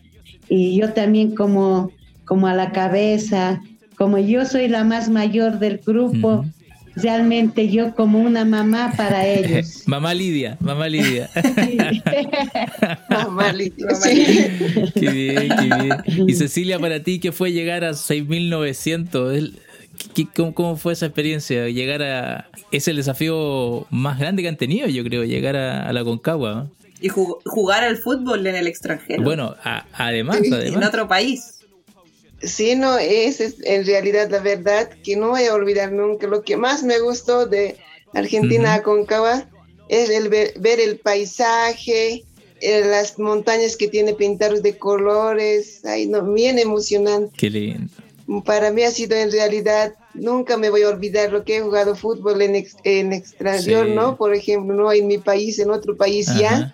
Y 0.50 0.78
yo 0.78 0.94
también 0.94 1.36
como, 1.36 1.92
como 2.26 2.48
a 2.48 2.54
la 2.54 2.72
cabeza, 2.72 3.62
como 3.98 4.18
yo 4.18 4.46
soy 4.46 4.68
la 4.68 4.84
más 4.84 5.10
mayor 5.10 5.60
del 5.60 5.80
grupo, 5.86 6.46
realmente 6.96 7.70
yo 7.70 7.96
como 7.96 8.20
una 8.20 8.46
mamá 8.46 8.94
para 8.96 9.28
ellos. 9.28 9.84
mamá 9.88 10.14
Lidia, 10.14 10.58
mamá 10.60 10.88
Lidia. 10.88 11.30
mamá 13.10 13.54
Lidia, 13.54 13.88
Qué 14.94 15.10
bien, 15.10 15.50
qué 15.60 15.76
bien. 15.76 16.30
Y 16.30 16.34
Cecilia, 16.34 16.80
para 16.80 17.02
ti, 17.02 17.20
¿qué 17.20 17.32
fue 17.32 17.52
llegar 17.52 17.84
a 17.84 17.94
6900? 17.94 19.52
¿Cómo, 20.36 20.54
¿Cómo 20.54 20.76
fue 20.76 20.94
esa 20.94 21.06
experiencia? 21.06 21.70
Llegar 21.70 22.02
a. 22.02 22.50
Es 22.72 22.88
el 22.88 22.96
desafío 22.96 23.86
más 23.92 24.20
grande 24.20 24.42
que 24.42 24.50
han 24.50 24.58
tenido, 24.58 24.88
yo 24.88 25.04
creo, 25.04 25.24
llegar 25.24 25.56
a, 25.56 25.92
la 25.94 26.04
Concagua. 26.04 26.70
Y 27.04 27.10
jugar 27.10 27.84
al 27.84 27.98
fútbol 27.98 28.48
en 28.48 28.56
el 28.56 28.66
extranjero. 28.66 29.24
Bueno, 29.24 29.56
además, 29.92 30.38
además. 30.52 30.64
En 30.64 30.84
otro 30.84 31.06
país. 31.06 31.60
Sí, 32.42 32.76
no, 32.76 32.98
es, 32.98 33.42
en 33.64 33.86
realidad 33.86 34.30
la 34.32 34.40
verdad 34.40 34.90
que 35.04 35.18
no 35.18 35.32
voy 35.32 35.44
a 35.44 35.54
olvidar 35.54 35.92
nunca. 35.92 36.28
Lo 36.28 36.44
que 36.44 36.56
más 36.56 36.82
me 36.82 37.00
gustó 37.00 37.46
de 37.46 37.76
Argentina 38.14 38.76
a 38.76 38.84
Concagua 38.84 39.50
es 39.90 40.10
el 40.10 40.30
ver, 40.30 40.80
el 40.80 40.98
paisaje, 40.98 42.24
eh, 42.62 42.86
las 42.86 43.20
montañas 43.20 43.76
que 43.76 43.90
tiene 43.90 44.14
pintados 44.14 44.64
de 44.64 44.78
colores. 44.78 45.84
Ay, 45.84 46.06
no, 46.08 46.24
bien 46.32 46.58
emocionante. 46.58 47.34
Qué 47.36 47.50
lindo 47.50 47.92
para 48.46 48.72
mí 48.72 48.84
ha 48.84 48.92
sido 48.92 49.18
en 49.18 49.32
realidad, 49.32 49.96
nunca 50.14 50.58
me 50.58 50.70
voy 50.70 50.84
a 50.84 50.90
olvidar 50.90 51.32
lo 51.32 51.44
que 51.44 51.58
he 51.58 51.62
jugado 51.62 51.96
fútbol 51.96 52.42
en, 52.42 52.66
en 52.84 53.14
extranjero, 53.14 53.86
¿no? 53.86 54.16
Por 54.16 54.34
ejemplo, 54.34 54.74
no 54.74 54.92
en 54.92 55.08
mi 55.08 55.18
país, 55.18 55.60
en 55.60 55.70
otro 55.72 55.98
país 55.98 56.28
ya. 56.38 56.74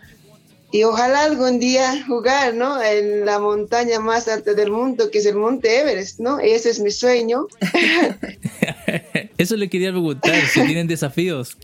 Y 0.71 0.83
ojalá 0.83 1.23
algún 1.23 1.59
día 1.59 2.03
jugar, 2.05 2.53
¿no? 2.53 2.81
En 2.81 3.25
la 3.25 3.39
montaña 3.39 3.99
más 3.99 4.27
alta 4.27 4.53
del 4.53 4.71
mundo, 4.71 5.09
que 5.09 5.17
es 5.17 5.25
el 5.25 5.35
Monte 5.35 5.79
Everest, 5.79 6.19
¿no? 6.19 6.39
Ese 6.39 6.69
es 6.69 6.79
mi 6.79 6.91
sueño. 6.91 7.47
Eso 9.37 9.55
le 9.55 9.67
quería 9.69 9.89
preguntar, 9.89 10.35
si 10.47 10.61
tienen 10.65 10.87
desafíos. 10.87 11.57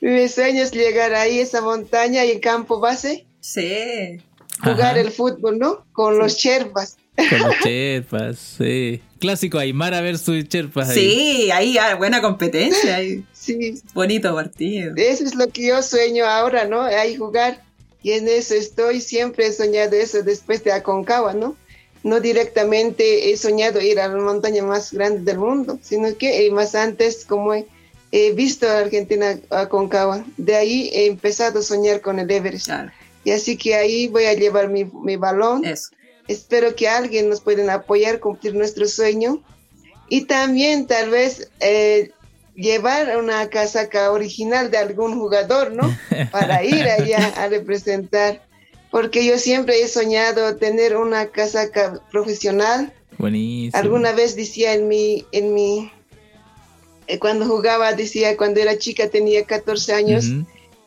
mi 0.00 0.28
sueño 0.28 0.62
es 0.62 0.72
llegar 0.72 1.14
ahí, 1.14 1.38
esa 1.38 1.60
montaña 1.60 2.24
y 2.24 2.32
en 2.32 2.40
campo 2.40 2.80
base. 2.80 3.24
Sí. 3.40 4.20
Jugar 4.62 4.98
el 4.98 5.10
fútbol, 5.12 5.58
¿no? 5.58 5.84
Con 5.92 6.18
los 6.18 6.36
cherpas. 6.36 6.96
Con 7.16 7.38
los 7.38 7.58
cherpas, 7.62 8.38
sí. 8.58 9.00
Clásico 9.20 9.58
Aymara 9.58 10.00
versus 10.00 10.48
cherpas. 10.48 10.90
Ahí. 10.90 10.96
Sí, 10.96 11.50
ahí 11.52 11.78
hay 11.78 11.96
buena 11.96 12.20
competencia. 12.20 12.98
Sí. 13.32 13.80
Bonito 13.94 14.34
partido. 14.34 14.94
Eso 14.96 15.24
es 15.24 15.34
lo 15.34 15.48
que 15.48 15.68
yo 15.68 15.82
sueño 15.82 16.24
ahora, 16.26 16.66
¿no? 16.66 16.82
Ahí 16.82 17.16
jugar. 17.16 17.62
Y 18.02 18.12
en 18.12 18.28
eso 18.28 18.54
estoy, 18.54 19.00
siempre 19.00 19.46
he 19.46 19.52
soñado 19.52 19.96
eso 19.96 20.22
después 20.22 20.64
de 20.64 20.72
Aconcagua, 20.72 21.34
¿no? 21.34 21.56
No 22.02 22.20
directamente 22.20 23.30
he 23.30 23.36
soñado 23.36 23.80
ir 23.80 24.00
a 24.00 24.08
la 24.08 24.16
montaña 24.16 24.62
más 24.62 24.92
grande 24.92 25.22
del 25.22 25.38
mundo, 25.38 25.78
sino 25.82 26.16
que 26.16 26.46
eh, 26.46 26.50
más 26.50 26.74
antes, 26.74 27.26
como 27.26 27.52
he, 27.54 27.66
visto 28.32 28.66
a 28.66 28.78
Argentina 28.78 29.38
Aconcagua, 29.50 30.24
de 30.38 30.56
ahí 30.56 30.90
he 30.94 31.06
empezado 31.06 31.58
a 31.58 31.62
soñar 31.62 32.00
con 32.00 32.18
el 32.18 32.30
Everest. 32.30 32.70
Y 33.22 33.32
así 33.32 33.58
que 33.58 33.74
ahí 33.74 34.08
voy 34.08 34.24
a 34.24 34.32
llevar 34.32 34.68
mi, 34.68 34.84
mi 34.84 35.16
balón. 35.16 35.64
Eso 35.64 35.90
Espero 36.30 36.76
que 36.76 36.88
alguien 36.88 37.28
nos 37.28 37.40
pueda 37.40 37.74
apoyar 37.74 38.20
cumplir 38.20 38.54
nuestro 38.54 38.86
sueño 38.86 39.42
y 40.08 40.26
también 40.26 40.86
tal 40.86 41.10
vez 41.10 41.50
eh, 41.58 42.12
llevar 42.54 43.16
una 43.16 43.48
casaca 43.48 44.10
original 44.10 44.70
de 44.70 44.78
algún 44.78 45.18
jugador, 45.18 45.72
¿no? 45.72 45.96
Para 46.32 46.64
ir 46.64 46.84
allá 46.86 47.28
a 47.36 47.48
representar. 47.48 48.46
Porque 48.90 49.24
yo 49.24 49.38
siempre 49.38 49.80
he 49.82 49.88
soñado 49.88 50.56
tener 50.56 50.96
una 50.96 51.26
casaca 51.26 52.00
profesional. 52.10 52.92
Buenísimo. 53.18 53.78
Alguna 53.78 54.12
vez 54.12 54.34
decía 54.34 54.74
en 54.74 54.88
mi, 54.88 55.24
en 55.30 55.54
mi, 55.54 55.92
eh, 57.06 57.18
cuando 57.18 57.46
jugaba, 57.46 57.92
decía, 57.92 58.36
cuando 58.36 58.60
era 58.60 58.78
chica, 58.78 59.08
tenía 59.08 59.44
14 59.44 59.94
años, 59.94 60.26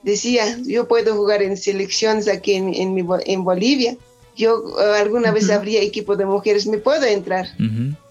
decía, 0.04 0.58
yo 0.65 0.88
puedo 0.88 1.15
jugar 1.15 1.41
en 1.41 1.56
selecciones 1.56 2.28
aquí 2.28 2.54
en, 2.56 2.73
en, 2.73 3.08
en 3.26 3.43
Bolivia 3.43 3.97
yo 4.36 4.63
eh, 4.80 4.97
alguna 4.99 5.32
vez 5.32 5.49
habría 5.49 5.82
equipo 5.82 6.15
de 6.15 6.26
mujeres, 6.26 6.65
me 6.67 6.78
puedo 6.78 7.06
entrar. 7.06 7.47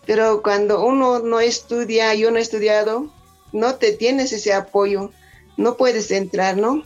Pero 0.07 0.43
cuando 0.43 0.85
uno 0.85 1.21
no 1.21 1.41
estudia, 1.41 2.15
yo 2.15 2.31
no 2.31 2.39
he 2.39 2.43
estudiado, 2.43 3.13
no 3.53 3.77
te 3.77 3.93
tienes 3.93 4.33
ese 4.33 4.53
apoyo, 4.53 5.11
no 5.57 5.77
puedes 5.77 6.11
entrar, 6.11 6.57
¿no? 6.57 6.83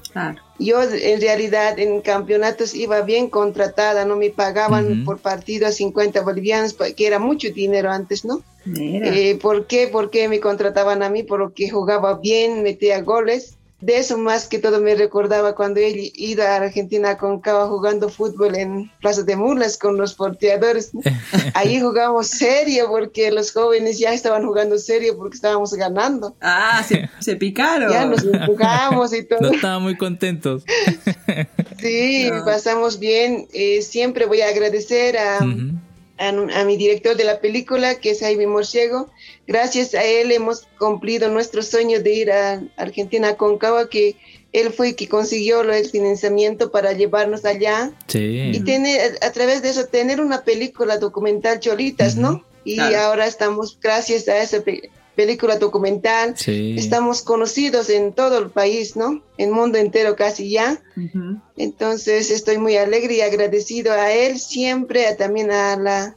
Yo 0.59 0.83
en 0.83 1.21
realidad 1.21 1.79
en 1.79 2.01
campeonatos 2.01 2.75
iba 2.75 3.03
bien 3.03 3.29
contratada, 3.29 4.05
no 4.05 4.17
me 4.17 4.31
pagaban 4.31 5.05
por 5.05 5.19
partido 5.19 5.67
a 5.67 5.73
50 5.73 6.23
bolivianos, 6.23 6.75
que 6.97 7.07
era 7.07 7.19
mucho 7.19 7.51
dinero 7.51 7.91
antes, 7.91 8.25
¿no? 8.25 8.43
Eh, 8.75 9.39
¿Por 9.41 9.67
qué? 9.67 9.89
Porque 9.91 10.29
me 10.29 10.41
contrataban 10.41 11.03
a 11.03 11.11
mí 11.11 11.23
porque 11.23 11.71
jugaba 11.71 12.19
bien, 12.19 12.63
metía 12.63 13.01
goles 13.03 13.57
de 13.81 13.99
eso 13.99 14.17
más 14.17 14.49
que 14.49 14.59
todo 14.59 14.81
me 14.81 14.95
recordaba 14.95 15.55
cuando 15.55 15.81
he 15.81 16.11
ido 16.15 16.43
a 16.43 16.57
Argentina 16.57 17.19
con 17.19 17.41
Cava 17.41 17.67
jugando 17.67 18.09
fútbol 18.09 18.57
en 18.57 18.91
Plaza 19.01 19.23
de 19.23 19.37
Mulas 19.37 19.77
con 19.77 19.99
los 19.99 20.15
porteadores. 20.15 20.93
Ahí 21.55 21.81
jugamos 21.81 22.29
serio 22.29 22.87
porque 22.89 23.31
los 23.31 23.53
jóvenes 23.53 23.99
ya 23.99 24.15
estaban 24.15 24.47
jugando 24.47 24.79
serio 24.79 25.17
porque 25.19 25.37
estábamos 25.37 25.75
ganando. 25.75 26.35
Ah, 26.41 26.83
se, 27.21 27.37
picaron. 27.37 27.93
Ya 27.93 28.07
nos 28.07 28.25
empujamos 28.25 29.13
y 29.13 29.25
todo. 29.25 29.41
No 29.41 29.51
estaban 29.51 29.83
muy 29.83 29.97
contentos. 29.97 30.65
sí, 31.79 32.31
pasamos 32.47 32.99
bien. 32.99 33.47
Eh, 33.53 33.83
siempre 33.83 34.25
voy 34.25 34.41
a 34.41 34.49
agradecer 34.49 35.19
a 35.19 35.41
a, 36.19 36.65
mi 36.65 36.77
director 36.77 37.17
de 37.17 37.25
la 37.25 37.41
película, 37.41 37.97
que 37.97 38.11
es 38.11 38.21
Jaime 38.21 38.47
Morciego. 38.47 39.09
Gracias 39.47 39.95
a 39.95 40.05
él 40.05 40.33
hemos 40.33 40.67
cumplido 40.79 41.29
nuestro 41.29 41.63
sueño 41.63 42.03
de 42.03 42.15
ir 42.15 42.33
a 42.33 42.63
Argentina 42.77 43.37
con 43.37 43.59
Cava, 43.59 43.89
que 43.89 44.17
él 44.53 44.73
fue 44.73 44.95
que 44.95 45.09
consiguió 45.09 45.61
el 45.61 45.87
financiamiento 45.87 46.71
para 46.71 46.93
llevarnos 46.93 47.45
allá. 47.45 47.93
Y 48.13 48.61
tener, 48.61 49.19
a 49.23 49.33
través 49.33 49.63
de 49.63 49.71
eso, 49.71 49.87
tener 49.87 50.21
una 50.21 50.45
película 50.45 50.99
documental 50.99 51.61
Cholitas, 51.61 52.17
¿no? 52.17 52.45
Y 52.65 52.81
ahora 52.81 53.27
estamos, 53.27 53.79
gracias 53.81 54.27
a 54.29 54.43
esa 54.43 54.63
película 55.17 55.57
documental. 55.57 56.35
Estamos 56.47 57.23
conocidos 57.23 57.91
en 57.91 58.13
todo 58.13 58.39
el 58.39 58.51
país, 58.51 58.95
¿no? 58.95 59.23
En 59.39 59.49
el 59.49 59.55
mundo 59.55 59.79
entero 59.79 60.15
casi 60.15 60.51
ya. 60.51 60.81
Entonces 61.57 62.31
estoy 62.31 62.59
muy 62.59 62.77
alegre 62.77 63.15
y 63.15 63.21
agradecido 63.23 63.93
a 63.93 64.13
él 64.13 64.39
siempre, 64.39 65.13
también 65.17 65.51
a 65.51 65.77
la 65.77 66.17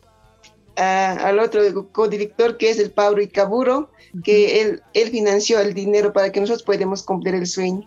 al 0.80 1.40
otro 1.40 1.62
codirector 1.92 2.58
que 2.58 2.70
es 2.70 2.80
el 2.80 2.92
Pablo 2.92 3.22
Icaburo, 3.22 3.90
que 4.24 4.62
él, 4.62 4.82
él 4.94 5.10
financió 5.10 5.60
el 5.60 5.74
dinero 5.74 6.14
para 6.14 6.32
que 6.32 6.40
nosotros 6.40 6.64
podamos 6.64 7.04
cumplir 7.04 7.36
el 7.36 7.48
sueño. 7.48 7.86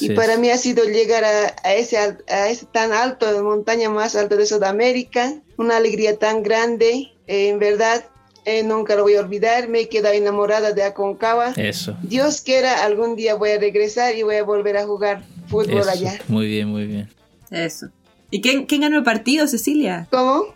y 0.00 0.10
para 0.10 0.36
mí 0.36 0.50
ha 0.50 0.58
sido 0.58 0.84
llegar 0.84 1.24
a, 1.24 1.74
ese, 1.74 1.96
a 1.96 2.48
ese 2.48 2.66
tan 2.66 2.92
alto, 2.92 3.32
de 3.32 3.42
montaña 3.42 3.88
más 3.88 4.16
alta 4.16 4.36
de 4.36 4.46
Sudamérica, 4.46 5.34
una 5.56 5.76
alegría 5.78 6.18
tan 6.18 6.42
grande. 6.42 7.12
Eh, 7.26 7.48
en 7.48 7.58
verdad, 7.58 8.04
eh, 8.46 8.62
nunca 8.62 8.94
lo 8.94 9.02
voy 9.02 9.16
a 9.16 9.20
olvidar, 9.20 9.68
me 9.68 9.80
he 9.80 9.88
quedado 9.88 10.14
enamorada 10.14 10.70
de 10.70 10.84
Aconcagua. 10.84 11.52
Eso. 11.56 11.96
Dios 12.02 12.42
quiera, 12.42 12.84
algún 12.84 13.16
día 13.16 13.34
voy 13.34 13.50
a 13.50 13.58
regresar 13.58 14.14
y 14.14 14.22
voy 14.22 14.36
a 14.36 14.44
volver 14.44 14.76
a 14.76 14.86
jugar 14.86 15.24
fútbol 15.48 15.88
allá. 15.88 16.20
Muy 16.28 16.46
bien, 16.46 16.68
muy 16.68 16.86
bien. 16.86 17.10
Eso. 17.50 17.88
¿Y 18.30 18.40
quién, 18.40 18.66
quién 18.66 18.82
ganó 18.82 18.98
el 18.98 19.02
partido, 19.02 19.48
Cecilia? 19.48 20.06
¿Cómo? 20.12 20.54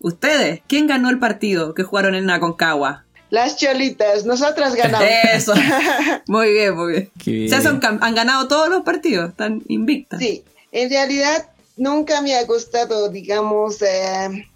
Ustedes. 0.00 0.60
¿Quién 0.66 0.86
ganó 0.86 1.08
el 1.08 1.18
partido 1.18 1.72
que 1.72 1.82
jugaron 1.82 2.14
en 2.14 2.28
Aconcagua? 2.28 3.06
Las 3.30 3.56
cholitas, 3.56 4.26
nosotras 4.26 4.74
ganamos. 4.74 5.08
Eso. 5.32 5.54
muy 6.26 6.52
bien, 6.52 6.76
muy 6.76 7.10
bien. 7.24 7.46
O 7.46 7.48
sea, 7.48 7.80
han 7.80 8.14
ganado 8.14 8.48
todos 8.48 8.68
los 8.68 8.82
partidos, 8.82 9.30
están 9.30 9.62
invictas. 9.66 10.20
Sí, 10.20 10.44
en 10.72 10.90
realidad 10.90 11.48
nunca 11.78 12.20
me 12.20 12.34
ha 12.34 12.44
gustado, 12.44 13.08
digamos, 13.08 13.80
eh, 13.80 14.49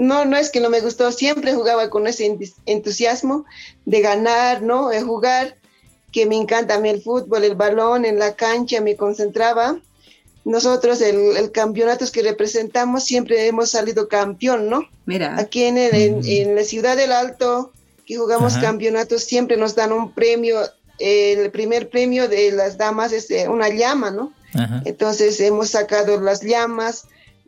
no, 0.00 0.24
no 0.24 0.38
es 0.38 0.48
que 0.48 0.60
no 0.60 0.70
me 0.70 0.80
gustó, 0.80 1.12
siempre 1.12 1.52
jugaba 1.52 1.90
con 1.90 2.06
ese 2.06 2.38
entusiasmo 2.64 3.44
de 3.84 4.00
ganar, 4.00 4.62
¿no? 4.62 4.88
De 4.88 5.02
jugar, 5.02 5.58
que 6.10 6.24
me 6.24 6.36
encanta 6.36 6.76
a 6.76 6.80
mí 6.80 6.88
el 6.88 7.02
fútbol, 7.02 7.44
el 7.44 7.54
balón 7.54 8.06
en 8.06 8.18
la 8.18 8.34
cancha, 8.34 8.80
me 8.80 8.96
concentraba. 8.96 9.78
Nosotros, 10.46 11.02
el, 11.02 11.36
el 11.36 11.52
campeonatos 11.52 12.10
que 12.10 12.22
representamos, 12.22 13.04
siempre 13.04 13.46
hemos 13.46 13.72
salido 13.72 14.08
campeón, 14.08 14.70
¿no? 14.70 14.88
Mira. 15.04 15.38
Aquí 15.38 15.64
en, 15.64 15.76
en, 15.76 16.56
la 16.56 16.64
ciudad 16.64 16.96
del 16.96 17.12
Alto, 17.12 17.70
que 18.06 18.16
jugamos 18.16 18.56
campeonatos, 18.56 19.24
siempre 19.24 19.58
nos 19.58 19.74
dan 19.74 19.92
un 19.92 20.14
premio. 20.14 20.60
El 20.98 21.50
primer 21.50 21.90
premio 21.90 22.26
de 22.26 22.52
las 22.52 22.78
damas 22.78 23.12
es 23.12 23.30
eh, 23.30 23.50
una 23.50 23.68
llama, 23.68 24.10
¿no? 24.10 24.32
Entonces 24.86 25.38
hemos 25.40 25.68
sacado 25.68 26.18
las 26.18 26.40
llamas 26.40 27.04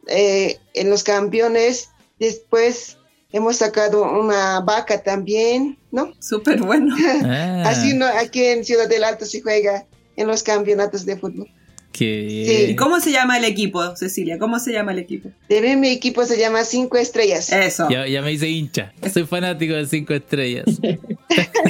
eh, 0.06 0.58
en 0.74 0.90
los 0.90 1.02
campeones 1.02 1.88
Después 2.22 2.98
hemos 3.32 3.56
sacado 3.56 4.04
una 4.04 4.61
vaca 4.61 5.02
también, 5.02 5.76
¿no? 5.90 6.12
Súper 6.20 6.61
bueno. 6.61 6.94
Ah. 7.24 7.64
Así 7.66 7.94
no, 7.94 8.06
aquí 8.06 8.44
en 8.44 8.64
Ciudad 8.64 8.88
del 8.88 9.02
Alto 9.02 9.26
se 9.26 9.40
juega 9.40 9.87
en 10.16 10.28
los 10.28 10.44
campeonatos 10.44 11.04
de 11.04 11.16
fútbol. 11.16 11.48
Que... 11.90 12.68
¿Y 12.70 12.76
cómo 12.76 13.00
se 13.00 13.11
llama 13.11 13.38
el 13.38 13.44
equipo, 13.44 13.96
Cecilia? 13.96 14.38
¿Cómo 14.38 14.61
se 14.61 14.72
llama 14.72 14.92
el 14.92 15.00
equipo? 15.00 15.30
De 15.48 15.76
mi 15.76 15.88
equipo 15.88 16.24
se 16.24 16.38
llama 16.38 16.64
Cinco 16.64 16.96
Estrellas. 16.96 17.52
Eso. 17.52 17.88
Ya, 17.90 18.22
me 18.22 18.32
hice 18.32 18.48
hincha. 18.48 18.92
Soy 19.12 19.24
fanático 19.24 19.74
de 19.74 19.87
Cinco 19.87 20.14
Estrellas. 20.14 20.66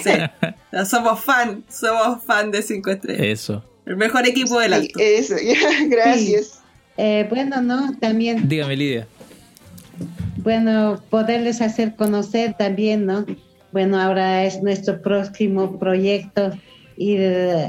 sí. 0.04 0.10
Somos 0.84 1.24
fan, 1.24 1.64
somos 1.70 2.22
fan 2.24 2.50
de 2.50 2.60
Cinco 2.60 2.90
Estrellas. 2.90 3.22
Eso. 3.24 3.64
El 3.86 3.96
mejor 3.96 4.26
equipo 4.26 4.60
del 4.60 4.74
alto. 4.74 4.98
eso, 5.00 5.34
gracias. 5.88 6.60
Eh, 6.98 7.26
bueno, 7.30 7.62
no, 7.62 7.96
también. 7.98 8.48
Dígame, 8.48 8.76
Lidia. 8.76 9.08
Bueno, 10.42 11.00
poderles 11.08 11.60
hacer 11.60 11.94
conocer 11.94 12.54
también, 12.54 13.06
¿no? 13.06 13.24
Bueno, 13.70 14.00
ahora 14.00 14.44
es 14.44 14.60
nuestro 14.60 15.00
próximo 15.00 15.78
proyecto 15.78 16.50
ir 16.96 17.20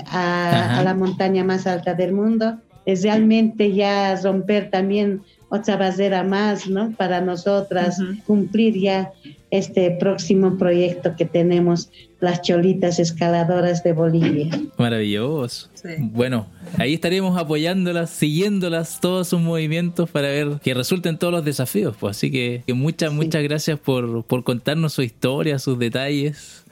a, 0.07 0.81
la 0.83 0.93
montaña 0.95 1.43
más 1.43 1.67
alta 1.67 1.93
del 1.93 2.13
mundo, 2.13 2.57
es 2.85 3.03
realmente 3.03 3.71
ya 3.71 4.19
romper 4.21 4.69
también 4.69 5.21
otra 5.49 5.77
barrera 5.77 6.23
más, 6.23 6.67
¿no? 6.67 6.91
Para 6.91 7.21
nosotras, 7.21 7.99
cumplir 8.25 8.77
ya 8.79 9.11
este 9.53 9.91
próximo 9.91 10.57
proyecto 10.57 11.15
que 11.15 11.25
tenemos, 11.25 11.91
las 12.19 12.41
cholitas 12.41 12.97
escaladoras 12.97 13.83
de 13.83 13.93
Bolivia. 13.93 14.49
Maravilloso. 14.79 15.69
Bueno, 15.99 16.47
ahí 16.79 16.95
estaremos 16.95 17.39
apoyándolas, 17.39 18.09
siguiéndolas, 18.09 18.99
todos 18.99 19.27
sus 19.27 19.41
movimientos 19.41 20.09
para 20.09 20.29
ver 20.29 20.59
que 20.63 20.73
resulten 20.73 21.19
todos 21.19 21.31
los 21.31 21.45
desafíos. 21.45 21.95
Pues. 21.99 22.17
Así 22.17 22.31
que, 22.31 22.63
muchas, 22.73 23.13
muchas 23.13 23.43
gracias 23.43 23.77
por, 23.77 24.23
por 24.23 24.43
contarnos 24.43 24.93
su 24.93 25.03
historia, 25.03 25.59
sus 25.59 25.77
detalles 25.77 26.63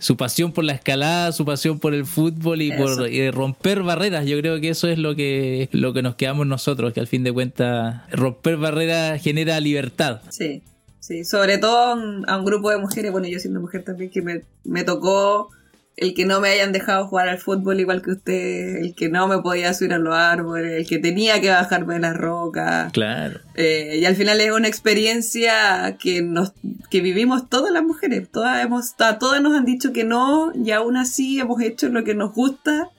su 0.00 0.16
pasión 0.16 0.52
por 0.52 0.62
la 0.62 0.74
escalada, 0.74 1.32
su 1.32 1.44
pasión 1.44 1.80
por 1.80 1.92
el 1.92 2.06
fútbol 2.06 2.62
y 2.62 2.70
por 2.70 3.10
romper 3.34 3.82
barreras. 3.82 4.26
Yo 4.26 4.38
creo 4.38 4.60
que 4.60 4.68
eso 4.68 4.86
es 4.86 4.96
lo 4.96 5.16
que, 5.16 5.68
lo 5.72 5.92
que 5.92 6.02
nos 6.02 6.14
quedamos 6.14 6.46
nosotros, 6.46 6.92
que 6.92 7.00
al 7.00 7.08
fin 7.08 7.24
de 7.24 7.32
cuentas 7.32 8.08
romper 8.12 8.58
barreras 8.58 9.20
genera 9.20 9.58
libertad. 9.58 10.20
Sí, 10.28 10.62
sí, 11.08 11.24
sobre 11.24 11.58
todo 11.58 11.94
a 12.26 12.36
un 12.36 12.44
grupo 12.44 12.70
de 12.70 12.78
mujeres, 12.78 13.10
bueno, 13.10 13.26
yo 13.26 13.38
siendo 13.38 13.60
mujer 13.60 13.82
también, 13.82 14.10
que 14.10 14.22
me, 14.22 14.42
me 14.64 14.84
tocó 14.84 15.50
el 15.98 16.14
que 16.14 16.24
no 16.24 16.40
me 16.40 16.50
hayan 16.50 16.72
dejado 16.72 17.08
jugar 17.08 17.28
al 17.28 17.38
fútbol 17.38 17.80
igual 17.80 18.02
que 18.02 18.12
usted, 18.12 18.76
el 18.76 18.94
que 18.94 19.08
no 19.08 19.26
me 19.26 19.38
podía 19.38 19.74
subir 19.74 19.94
a 19.94 19.98
los 19.98 20.14
árboles, 20.14 20.72
el 20.72 20.86
que 20.86 20.98
tenía 20.98 21.40
que 21.40 21.50
bajarme 21.50 21.94
de 21.94 22.00
las 22.00 22.16
rocas. 22.16 22.92
Claro. 22.92 23.40
Eh, 23.56 23.98
y 24.00 24.04
al 24.04 24.14
final 24.14 24.40
es 24.40 24.52
una 24.52 24.68
experiencia 24.68 25.96
que 25.98 26.22
nos 26.22 26.52
que 26.88 27.00
vivimos 27.00 27.48
todas 27.50 27.72
las 27.72 27.82
mujeres. 27.82 28.28
Todas 28.30 28.64
hemos, 28.64 28.94
todas 28.96 29.42
nos 29.42 29.56
han 29.56 29.64
dicho 29.64 29.92
que 29.92 30.04
no, 30.04 30.52
y 30.54 30.70
aún 30.70 30.96
así 30.96 31.40
hemos 31.40 31.60
hecho 31.60 31.88
lo 31.88 32.04
que 32.04 32.14
nos 32.14 32.32
gusta. 32.32 32.90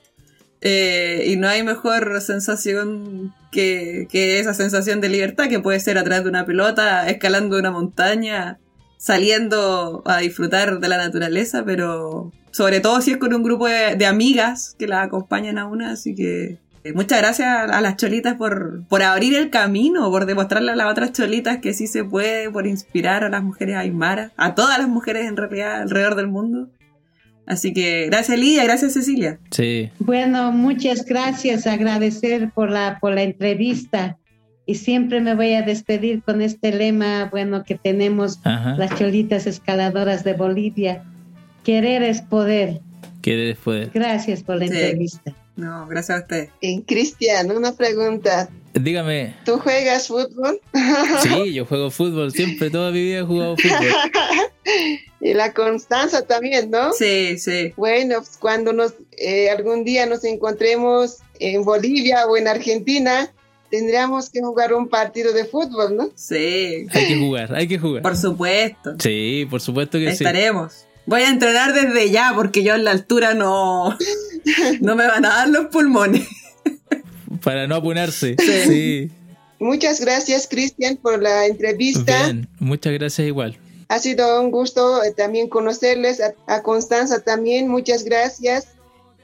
Eh, 0.62 1.24
y 1.28 1.38
no 1.38 1.48
hay 1.48 1.63
mejor 1.63 2.19
sensación 2.22 3.34
que, 3.52 4.08
que 4.12 4.39
esa 4.39 4.54
sensación 4.54 5.00
de 5.02 5.10
libertad 5.10 5.48
que 5.48 5.60
puede 5.60 5.80
ser 5.80 5.98
atrás 5.98 6.24
de 6.24 6.30
una 6.30 6.45
pelota, 6.45 7.10
escalando 7.10 7.58
una 7.58 7.72
montaña, 7.72 8.60
saliendo 8.98 10.04
a 10.06 10.17
disfrutar 10.17 10.80
de 10.80 10.89
la 10.89 10.98
naturaleza, 10.98 11.63
pero 11.63 12.34
sobre 12.52 12.82
todo 12.82 13.02
si 13.02 13.12
es 13.12 13.17
con 13.17 13.34
un 13.34 13.43
grupo 13.43 13.67
de, 13.67 14.06
amigas 14.06 14.76
que 14.78 14.88
la 14.88 15.04
acompañan 15.04 15.58
a 15.58 15.65
una, 15.65 15.91
así 15.91 16.13
que 16.15 16.58
eh, 16.84 16.93
muchas 16.93 17.19
gracias 17.19 17.48
a 17.48 17.80
las 17.80 17.95
cholitas 17.95 18.36
por, 18.36 18.86
por 18.88 19.02
abrir 19.02 19.36
el 19.36 19.50
camino, 19.50 20.10
por 20.12 20.26
demostrarle 20.26 20.74
a 20.74 20.76
las 20.76 20.91
otras 20.91 21.13
cholitas 21.13 21.60
que 21.60 21.74
sí 21.74 21.88
se 21.88 22.04
puede, 22.04 22.52
por 22.52 22.67
inspirar 22.67 23.24
a 23.24 23.30
las 23.30 23.43
mujeres 23.43 23.78
aymara, 23.78 24.32
a 24.36 24.56
todas 24.56 24.78
las 24.78 24.89
mujeres 24.89 25.28
en 25.28 25.38
realidad 25.38 25.82
alrededor 25.82 26.15
del 26.15 26.28
mundo. 26.28 26.69
Así 27.49 27.73
que 27.73 28.05
gracias 28.05 28.39
Lidia, 28.39 28.63
gracias 28.63 28.93
Cecilia. 28.93 29.39
Sí. 29.51 29.89
Bueno, 29.99 30.53
muchas 30.53 31.03
gracias, 31.03 31.67
agradecer 31.67 32.51
por 32.51 32.71
la, 32.71 32.99
por 33.01 33.13
la 33.13 33.23
entrevista. 33.23 34.17
Y 34.65 34.75
siempre 34.75 35.19
me 35.19 35.33
voy 35.33 35.55
a 35.55 35.63
despedir 35.63 36.21
con 36.21 36.41
este 36.41 36.71
lema, 36.71 37.25
bueno, 37.31 37.63
que 37.63 37.75
tenemos 37.75 38.39
las 38.45 38.95
cholitas 38.97 39.47
escaladoras 39.47 40.23
de 40.23 40.33
Bolivia 40.33 41.03
Querer 41.63 42.03
es 42.03 42.21
poder. 42.21 42.81
Querer 43.21 43.49
es 43.49 43.57
poder. 43.57 43.91
Gracias 43.93 44.43
por 44.43 44.57
la 44.57 44.65
entrevista. 44.65 45.35
No, 45.55 45.88
gracias 45.88 46.17
a 46.17 46.21
usted. 46.21 46.49
En 46.62 46.81
Cristian, 46.81 47.51
una 47.51 47.73
pregunta. 47.73 48.49
Dígame. 48.73 49.36
¿Tú 49.45 49.58
juegas 49.58 50.08
fútbol? 50.08 50.60
Sí, 51.21 51.53
yo 51.53 51.65
juego 51.65 51.91
fútbol, 51.91 52.32
siempre, 52.32 52.69
toda 52.69 52.91
mi 52.91 53.01
vida 53.03 53.19
he 53.19 53.23
jugado 53.23 53.55
fútbol. 53.58 53.88
y 55.21 55.34
la 55.34 55.53
Constanza 55.53 56.25
también, 56.25 56.69
¿no? 56.69 56.93
Sí, 56.93 57.38
sí. 57.39 57.73
Bueno, 57.75 58.17
pues, 58.17 58.38
cuando 58.38 58.73
nos 58.73 58.93
eh, 59.17 59.49
algún 59.49 59.84
día 59.84 60.05
nos 60.05 60.23
encontremos 60.23 61.17
en 61.39 61.63
Bolivia 61.63 62.25
o 62.27 62.38
en 62.38 62.47
Argentina, 62.47 63.32
tendríamos 63.69 64.29
que 64.29 64.41
jugar 64.41 64.73
un 64.73 64.88
partido 64.88 65.34
de 65.34 65.45
fútbol, 65.45 65.95
¿no? 65.95 66.10
Sí. 66.15 66.88
Hay 66.91 67.08
que 67.08 67.17
jugar, 67.17 67.55
hay 67.55 67.67
que 67.67 67.79
jugar. 67.79 68.01
Por 68.01 68.17
supuesto. 68.17 68.95
Sí, 68.99 69.47
por 69.49 69.62
supuesto 69.62 69.97
que 69.97 70.08
sí. 70.15 70.23
Estaremos. 70.23 70.86
Voy 71.05 71.21
a 71.21 71.29
entrenar 71.29 71.73
desde 71.73 72.12
ya 72.12 72.34
porque 72.36 72.63
yo 72.63 72.75
en 72.75 72.84
la 72.84 72.91
altura 72.91 73.34
no, 73.34 73.97
no 74.82 74.95
me 74.95 75.08
van 75.08 75.25
a 75.25 75.29
dar 75.29 75.49
los 75.49 75.65
pulmones. 75.67 76.27
Para 77.43 77.67
no 77.67 77.75
apunarse. 77.75 78.36
Sí. 78.38 79.12
Muchas 79.60 79.99
gracias, 79.99 80.47
Cristian, 80.47 80.95
por 80.95 81.21
la 81.21 81.45
entrevista. 81.45 82.25
Bien, 82.25 82.47
muchas 82.60 82.93
gracias 82.93 83.28
igual. 83.28 83.58
Ha 83.89 83.99
sido 83.99 84.41
un 84.41 84.52
gusto 84.52 85.04
eh, 85.04 85.13
también 85.15 85.49
conocerles, 85.49 86.21
a, 86.47 86.62
Constanza 86.63 87.21
también, 87.21 87.67
muchas 87.67 88.04
gracias. 88.04 88.67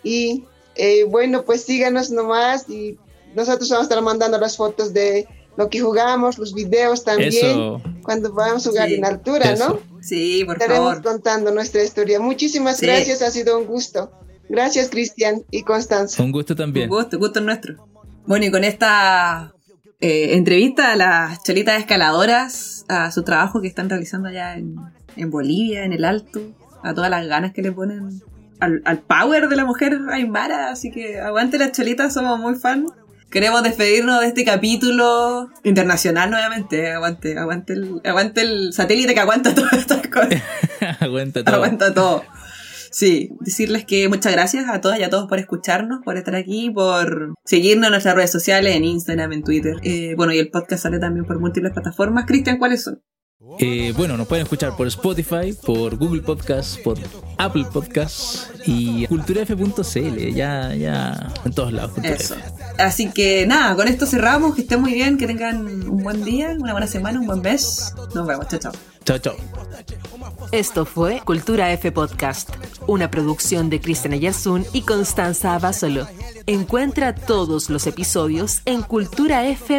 Y 0.04 0.44
eh, 0.76 1.06
bueno, 1.06 1.46
pues 1.46 1.64
síganos 1.64 2.10
nomás 2.10 2.68
y 2.70 2.98
nosotros 3.36 3.70
vamos 3.70 3.84
a 3.84 3.90
estar 3.90 4.02
mandando 4.02 4.38
las 4.38 4.58
fotos 4.58 4.94
de 4.94 5.28
lo 5.56 5.70
que 5.70 5.80
jugamos, 5.80 6.38
los 6.38 6.54
videos 6.54 7.06
también, 7.06 7.82
cuando 8.04 8.34
vamos 8.34 8.68
a 8.68 8.70
jugar 8.72 8.92
en 8.92 9.06
altura, 9.06 9.56
¿no? 9.56 9.80
Sí, 10.02 10.44
por 10.46 10.56
Estaremos 10.56 11.00
contando 11.00 11.52
nuestra 11.52 11.82
historia. 11.84 12.20
Muchísimas 12.20 12.82
gracias, 12.82 13.22
ha 13.22 13.32
sido 13.32 13.58
un 13.58 13.66
gusto. 13.66 14.12
Gracias, 14.50 14.90
Cristian 14.90 15.44
y 15.50 15.64
Constanza. 15.64 16.22
Un 16.22 16.32
gusto 16.32 16.56
también. 16.56 16.90
Un 16.90 16.98
gusto, 16.98 17.18
gusto 17.18 17.40
nuestro. 17.40 17.88
Bueno, 18.28 18.46
y 18.46 18.52
con 18.52 18.64
esta 18.64 19.54
eh, 20.02 20.36
entrevista 20.36 20.92
a 20.92 20.96
las 20.96 21.44
cholitas 21.44 21.80
escaladoras, 21.80 22.86
a 22.88 23.12
su 23.12 23.24
trabajo 23.24 23.62
que 23.62 23.68
están 23.68 23.90
realizando 23.90 24.30
allá 24.30 24.56
en, 24.56 25.32
Bolivia, 25.32 25.86
en 25.86 25.94
el 25.94 26.06
Alto, 26.06 26.42
a 26.84 26.94
todas 26.94 27.10
las 27.10 27.26
ganas 27.28 27.54
que 27.54 27.62
le 27.62 27.72
ponen 27.72 28.22
al, 28.60 28.82
al 28.86 29.00
power 29.00 29.48
de 29.48 29.56
la 29.56 29.66
mujer 29.66 30.00
aymara, 30.12 30.70
así 30.70 30.92
que 30.92 31.20
aguante 31.20 31.58
las 31.58 31.72
cholitas, 31.72 32.14
somos 32.14 32.40
muy 32.40 32.56
fans 32.56 32.92
Queremos 33.36 33.64
despedirnos 33.64 34.22
de 34.22 34.28
este 34.28 34.46
capítulo 34.46 35.50
internacional 35.64 36.30
nuevamente. 36.30 36.94
Aguante, 36.94 37.38
aguante 37.38 37.74
el, 37.74 38.00
aguante 38.06 38.40
el 38.40 38.72
satélite 38.72 39.14
que 39.14 39.20
aguanta 39.20 39.54
todas 39.56 39.74
estas 39.74 40.08
cosas. 40.08 40.42
aguanta 41.02 41.44
todo. 41.44 41.56
Aguanta 41.56 41.94
todo. 41.94 42.24
Sí, 42.96 43.32
decirles 43.42 43.84
que 43.84 44.08
muchas 44.08 44.32
gracias 44.32 44.70
a 44.70 44.80
todas 44.80 44.98
y 45.02 45.04
a 45.04 45.10
todos 45.10 45.28
por 45.28 45.38
escucharnos, 45.38 46.00
por 46.06 46.16
estar 46.16 46.34
aquí, 46.34 46.70
por 46.70 47.34
seguirnos 47.44 47.88
en 47.88 47.92
nuestras 47.92 48.16
redes 48.16 48.32
sociales, 48.32 48.74
en 48.74 48.86
Instagram, 48.86 49.34
en 49.34 49.44
Twitter. 49.44 49.76
Eh, 49.84 50.14
bueno, 50.16 50.32
y 50.32 50.40
el 50.40 50.50
podcast 50.50 50.84
sale 50.84 50.98
también 50.98 51.26
por 51.26 51.38
múltiples 51.38 51.74
plataformas. 51.74 52.24
Cristian, 52.26 52.58
¿cuáles 52.58 52.84
son? 52.84 53.04
Eh, 53.60 53.92
bueno, 53.98 54.16
nos 54.16 54.30
pueden 54.30 54.44
escuchar 54.44 54.78
por 54.78 54.88
Spotify, 54.88 55.54
por 55.66 55.98
Google 55.98 56.22
Podcast, 56.22 56.80
por 56.84 56.98
Apple 57.38 57.66
Podcast 57.74 58.52
y 58.66 59.06
culturaf.cl, 59.08 60.34
ya, 60.34 60.74
ya, 60.74 61.34
en 61.44 61.52
todos 61.52 61.74
lados. 61.74 61.98
Eso. 62.02 62.36
Así 62.78 63.10
que 63.12 63.46
nada, 63.46 63.76
con 63.76 63.88
esto 63.88 64.06
cerramos. 64.06 64.56
Que 64.56 64.62
estén 64.62 64.82
muy 64.82 64.94
bien, 64.94 65.18
que 65.18 65.28
tengan 65.28 65.66
un 65.66 66.04
buen 66.04 66.24
día, 66.24 66.56
una 66.60 66.72
buena 66.72 66.88
semana, 66.88 67.20
un 67.20 67.28
buen 67.28 67.42
mes. 67.42 67.94
Nos 68.14 68.28
vemos, 68.28 68.48
chao, 68.48 68.60
chao. 68.60 68.72
Chao, 69.06 69.18
chao. 69.20 69.36
Esto 70.52 70.86
fue 70.86 71.22
Cultura 71.24 71.72
F 71.74 71.92
Podcast, 71.92 72.50
una 72.88 73.12
producción 73.12 73.70
de 73.70 73.80
Cristian 73.80 74.14
Ayersun 74.14 74.66
y 74.74 74.82
Constanza 74.82 75.54
Abasolo. 75.56 76.08
Encuentra 76.48 77.14
todos 77.14 77.70
los 77.70 77.88
episodios 77.88 78.62
en 78.66 78.82
culturaf.cl. 78.82 79.76